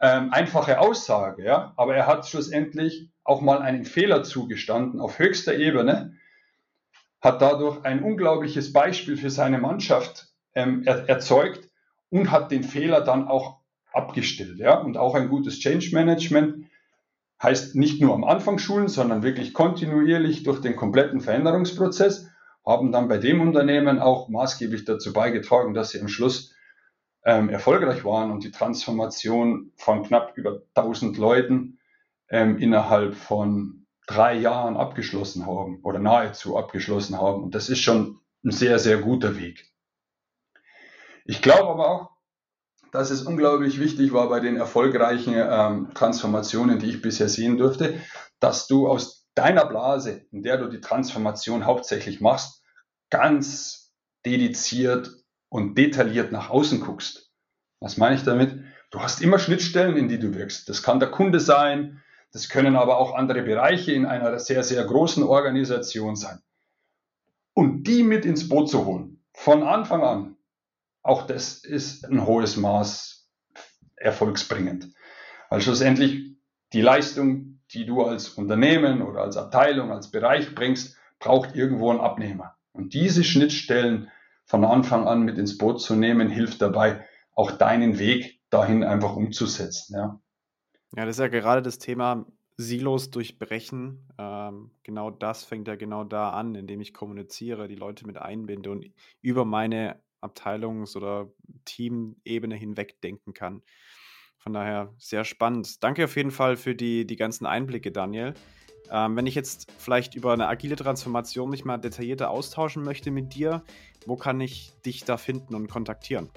ähm, 0.00 0.32
einfache 0.32 0.78
Aussage, 0.80 1.44
ja, 1.44 1.72
aber 1.76 1.94
er 1.94 2.06
hat 2.06 2.26
schlussendlich 2.26 3.10
auch 3.24 3.40
mal 3.40 3.60
einen 3.60 3.84
Fehler 3.84 4.22
zugestanden. 4.22 5.00
Auf 5.00 5.18
höchster 5.18 5.54
Ebene, 5.54 6.14
hat 7.20 7.42
dadurch 7.42 7.84
ein 7.84 8.02
unglaubliches 8.02 8.72
Beispiel 8.72 9.16
für 9.16 9.30
seine 9.30 9.58
Mannschaft 9.58 10.28
ähm, 10.54 10.82
er, 10.86 11.08
erzeugt 11.08 11.68
und 12.08 12.30
hat 12.30 12.50
den 12.50 12.62
Fehler 12.62 13.02
dann 13.02 13.28
auch 13.28 13.60
abgestellt, 13.92 14.58
ja, 14.58 14.78
und 14.78 14.96
auch 14.96 15.14
ein 15.14 15.28
gutes 15.28 15.58
Change 15.58 15.90
Management 15.92 16.66
heißt 17.42 17.74
nicht 17.74 18.00
nur 18.00 18.14
am 18.14 18.24
Anfang 18.24 18.58
schulen, 18.58 18.88
sondern 18.88 19.22
wirklich 19.22 19.54
kontinuierlich 19.54 20.42
durch 20.42 20.60
den 20.60 20.76
kompletten 20.76 21.20
Veränderungsprozess, 21.20 22.28
haben 22.64 22.92
dann 22.92 23.08
bei 23.08 23.18
dem 23.18 23.40
Unternehmen 23.40 23.98
auch 23.98 24.28
maßgeblich 24.28 24.84
dazu 24.84 25.12
beigetragen, 25.12 25.74
dass 25.74 25.90
sie 25.90 26.00
am 26.00 26.08
Schluss 26.08 26.49
ähm, 27.24 27.48
erfolgreich 27.48 28.04
waren 28.04 28.30
und 28.30 28.44
die 28.44 28.50
Transformation 28.50 29.72
von 29.76 30.02
knapp 30.02 30.36
über 30.36 30.62
1000 30.74 31.18
Leuten 31.18 31.78
ähm, 32.28 32.58
innerhalb 32.58 33.14
von 33.14 33.86
drei 34.06 34.34
Jahren 34.34 34.76
abgeschlossen 34.76 35.46
haben 35.46 35.80
oder 35.82 35.98
nahezu 35.98 36.56
abgeschlossen 36.56 37.20
haben. 37.20 37.42
Und 37.42 37.54
das 37.54 37.68
ist 37.68 37.80
schon 37.80 38.20
ein 38.44 38.50
sehr, 38.50 38.78
sehr 38.78 38.98
guter 38.98 39.38
Weg. 39.38 39.70
Ich 41.24 41.42
glaube 41.42 41.70
aber 41.70 41.88
auch, 41.88 42.10
dass 42.92 43.10
es 43.10 43.22
unglaublich 43.22 43.78
wichtig 43.78 44.12
war 44.12 44.28
bei 44.28 44.40
den 44.40 44.56
erfolgreichen 44.56 45.34
ähm, 45.36 45.90
Transformationen, 45.94 46.78
die 46.78 46.90
ich 46.90 47.02
bisher 47.02 47.28
sehen 47.28 47.56
durfte, 47.56 48.00
dass 48.40 48.66
du 48.66 48.88
aus 48.88 49.28
deiner 49.34 49.66
Blase, 49.66 50.26
in 50.32 50.42
der 50.42 50.56
du 50.56 50.68
die 50.68 50.80
Transformation 50.80 51.66
hauptsächlich 51.66 52.20
machst, 52.20 52.64
ganz 53.10 53.92
dediziert 54.26 55.10
und 55.50 55.76
detailliert 55.76 56.32
nach 56.32 56.48
außen 56.48 56.80
guckst. 56.80 57.30
Was 57.80 57.98
meine 57.98 58.16
ich 58.16 58.22
damit? 58.22 58.58
Du 58.90 59.00
hast 59.00 59.20
immer 59.20 59.38
Schnittstellen, 59.38 59.96
in 59.96 60.08
die 60.08 60.18
du 60.18 60.34
wirkst. 60.34 60.68
Das 60.68 60.82
kann 60.82 61.00
der 61.00 61.10
Kunde 61.10 61.40
sein, 61.40 62.00
das 62.32 62.48
können 62.48 62.76
aber 62.76 62.98
auch 62.98 63.14
andere 63.14 63.42
Bereiche 63.42 63.92
in 63.92 64.06
einer 64.06 64.38
sehr, 64.38 64.62
sehr 64.62 64.84
großen 64.84 65.22
Organisation 65.24 66.16
sein. 66.16 66.40
Und 67.52 67.84
die 67.84 68.02
mit 68.02 68.24
ins 68.24 68.48
Boot 68.48 68.70
zu 68.70 68.86
holen, 68.86 69.22
von 69.32 69.62
Anfang 69.62 70.02
an, 70.02 70.36
auch 71.02 71.26
das 71.26 71.64
ist 71.64 72.04
ein 72.06 72.24
hohes 72.24 72.56
Maß 72.56 73.28
erfolgsbringend. 73.96 74.92
Weil 75.48 75.60
schlussendlich 75.60 76.36
die 76.72 76.82
Leistung, 76.82 77.60
die 77.72 77.86
du 77.86 78.02
als 78.02 78.30
Unternehmen 78.30 79.02
oder 79.02 79.22
als 79.22 79.36
Abteilung, 79.36 79.90
als 79.90 80.10
Bereich 80.10 80.54
bringst, 80.54 80.96
braucht 81.18 81.56
irgendwo 81.56 81.90
einen 81.90 82.00
Abnehmer. 82.00 82.56
Und 82.72 82.94
diese 82.94 83.24
Schnittstellen 83.24 84.10
von 84.50 84.64
Anfang 84.64 85.06
an 85.06 85.22
mit 85.22 85.38
ins 85.38 85.58
Boot 85.58 85.80
zu 85.80 85.94
nehmen, 85.94 86.28
hilft 86.28 86.60
dabei, 86.60 87.06
auch 87.36 87.52
deinen 87.52 88.00
Weg 88.00 88.40
dahin 88.50 88.82
einfach 88.82 89.14
umzusetzen. 89.14 89.94
Ja, 89.94 90.20
ja 90.96 91.06
das 91.06 91.16
ist 91.16 91.20
ja 91.20 91.28
gerade 91.28 91.62
das 91.62 91.78
Thema 91.78 92.26
Silos 92.56 93.12
durchbrechen. 93.12 94.08
Ähm, 94.18 94.72
genau 94.82 95.12
das 95.12 95.44
fängt 95.44 95.68
ja 95.68 95.76
genau 95.76 96.02
da 96.02 96.30
an, 96.30 96.56
indem 96.56 96.80
ich 96.80 96.92
kommuniziere, 96.92 97.68
die 97.68 97.76
Leute 97.76 98.08
mit 98.08 98.18
einbinde 98.18 98.72
und 98.72 98.90
über 99.22 99.44
meine 99.44 100.02
Abteilungs- 100.20 100.96
oder 100.96 101.30
Teamebene 101.64 102.56
hinweg 102.56 103.00
denken 103.02 103.34
kann. 103.34 103.62
Von 104.36 104.52
daher 104.52 104.92
sehr 104.98 105.24
spannend. 105.24 105.84
Danke 105.84 106.06
auf 106.06 106.16
jeden 106.16 106.32
Fall 106.32 106.56
für 106.56 106.74
die, 106.74 107.06
die 107.06 107.16
ganzen 107.16 107.46
Einblicke, 107.46 107.92
Daniel. 107.92 108.34
Ähm, 108.90 109.16
wenn 109.16 109.26
ich 109.26 109.34
jetzt 109.34 109.70
vielleicht 109.78 110.14
über 110.14 110.32
eine 110.32 110.48
agile 110.48 110.76
Transformation 110.76 111.50
mich 111.50 111.64
mal 111.64 111.78
detaillierter 111.78 112.30
austauschen 112.30 112.82
möchte 112.82 113.10
mit 113.10 113.34
dir, 113.34 113.62
wo 114.06 114.16
kann 114.16 114.40
ich 114.40 114.72
dich 114.84 115.04
da 115.04 115.16
finden 115.16 115.54
und 115.54 115.68
kontaktieren? 115.68 116.28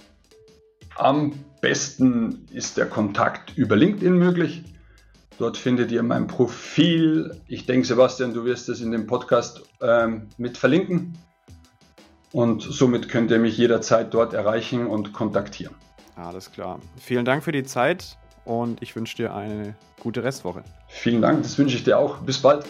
Am 0.95 1.33
besten 1.61 2.45
ist 2.51 2.77
der 2.77 2.85
Kontakt 2.85 3.57
über 3.57 3.75
LinkedIn 3.75 4.15
möglich. 4.15 4.63
Dort 5.39 5.57
findet 5.57 5.91
ihr 5.91 6.03
mein 6.03 6.27
Profil. 6.27 7.41
Ich 7.47 7.65
denke, 7.65 7.87
Sebastian, 7.87 8.33
du 8.33 8.45
wirst 8.45 8.69
es 8.69 8.81
in 8.81 8.91
dem 8.91 9.07
Podcast 9.07 9.63
ähm, 9.81 10.29
mit 10.37 10.57
verlinken. 10.57 11.17
Und 12.31 12.61
somit 12.61 13.09
könnt 13.09 13.31
ihr 13.31 13.39
mich 13.39 13.57
jederzeit 13.57 14.13
dort 14.13 14.33
erreichen 14.33 14.87
und 14.87 15.13
kontaktieren. 15.13 15.75
Alles 16.15 16.51
klar. 16.51 16.79
Vielen 16.97 17.25
Dank 17.25 17.43
für 17.43 17.51
die 17.51 17.63
Zeit 17.63 18.17
und 18.45 18.81
ich 18.81 18.95
wünsche 18.95 19.15
dir 19.15 19.33
eine 19.33 19.75
gute 19.99 20.23
Restwoche. 20.23 20.63
Vielen 20.87 21.21
Dank, 21.21 21.43
das 21.43 21.57
wünsche 21.57 21.77
ich 21.77 21.83
dir 21.83 21.97
auch. 21.97 22.17
Bis 22.19 22.39
bald. 22.39 22.65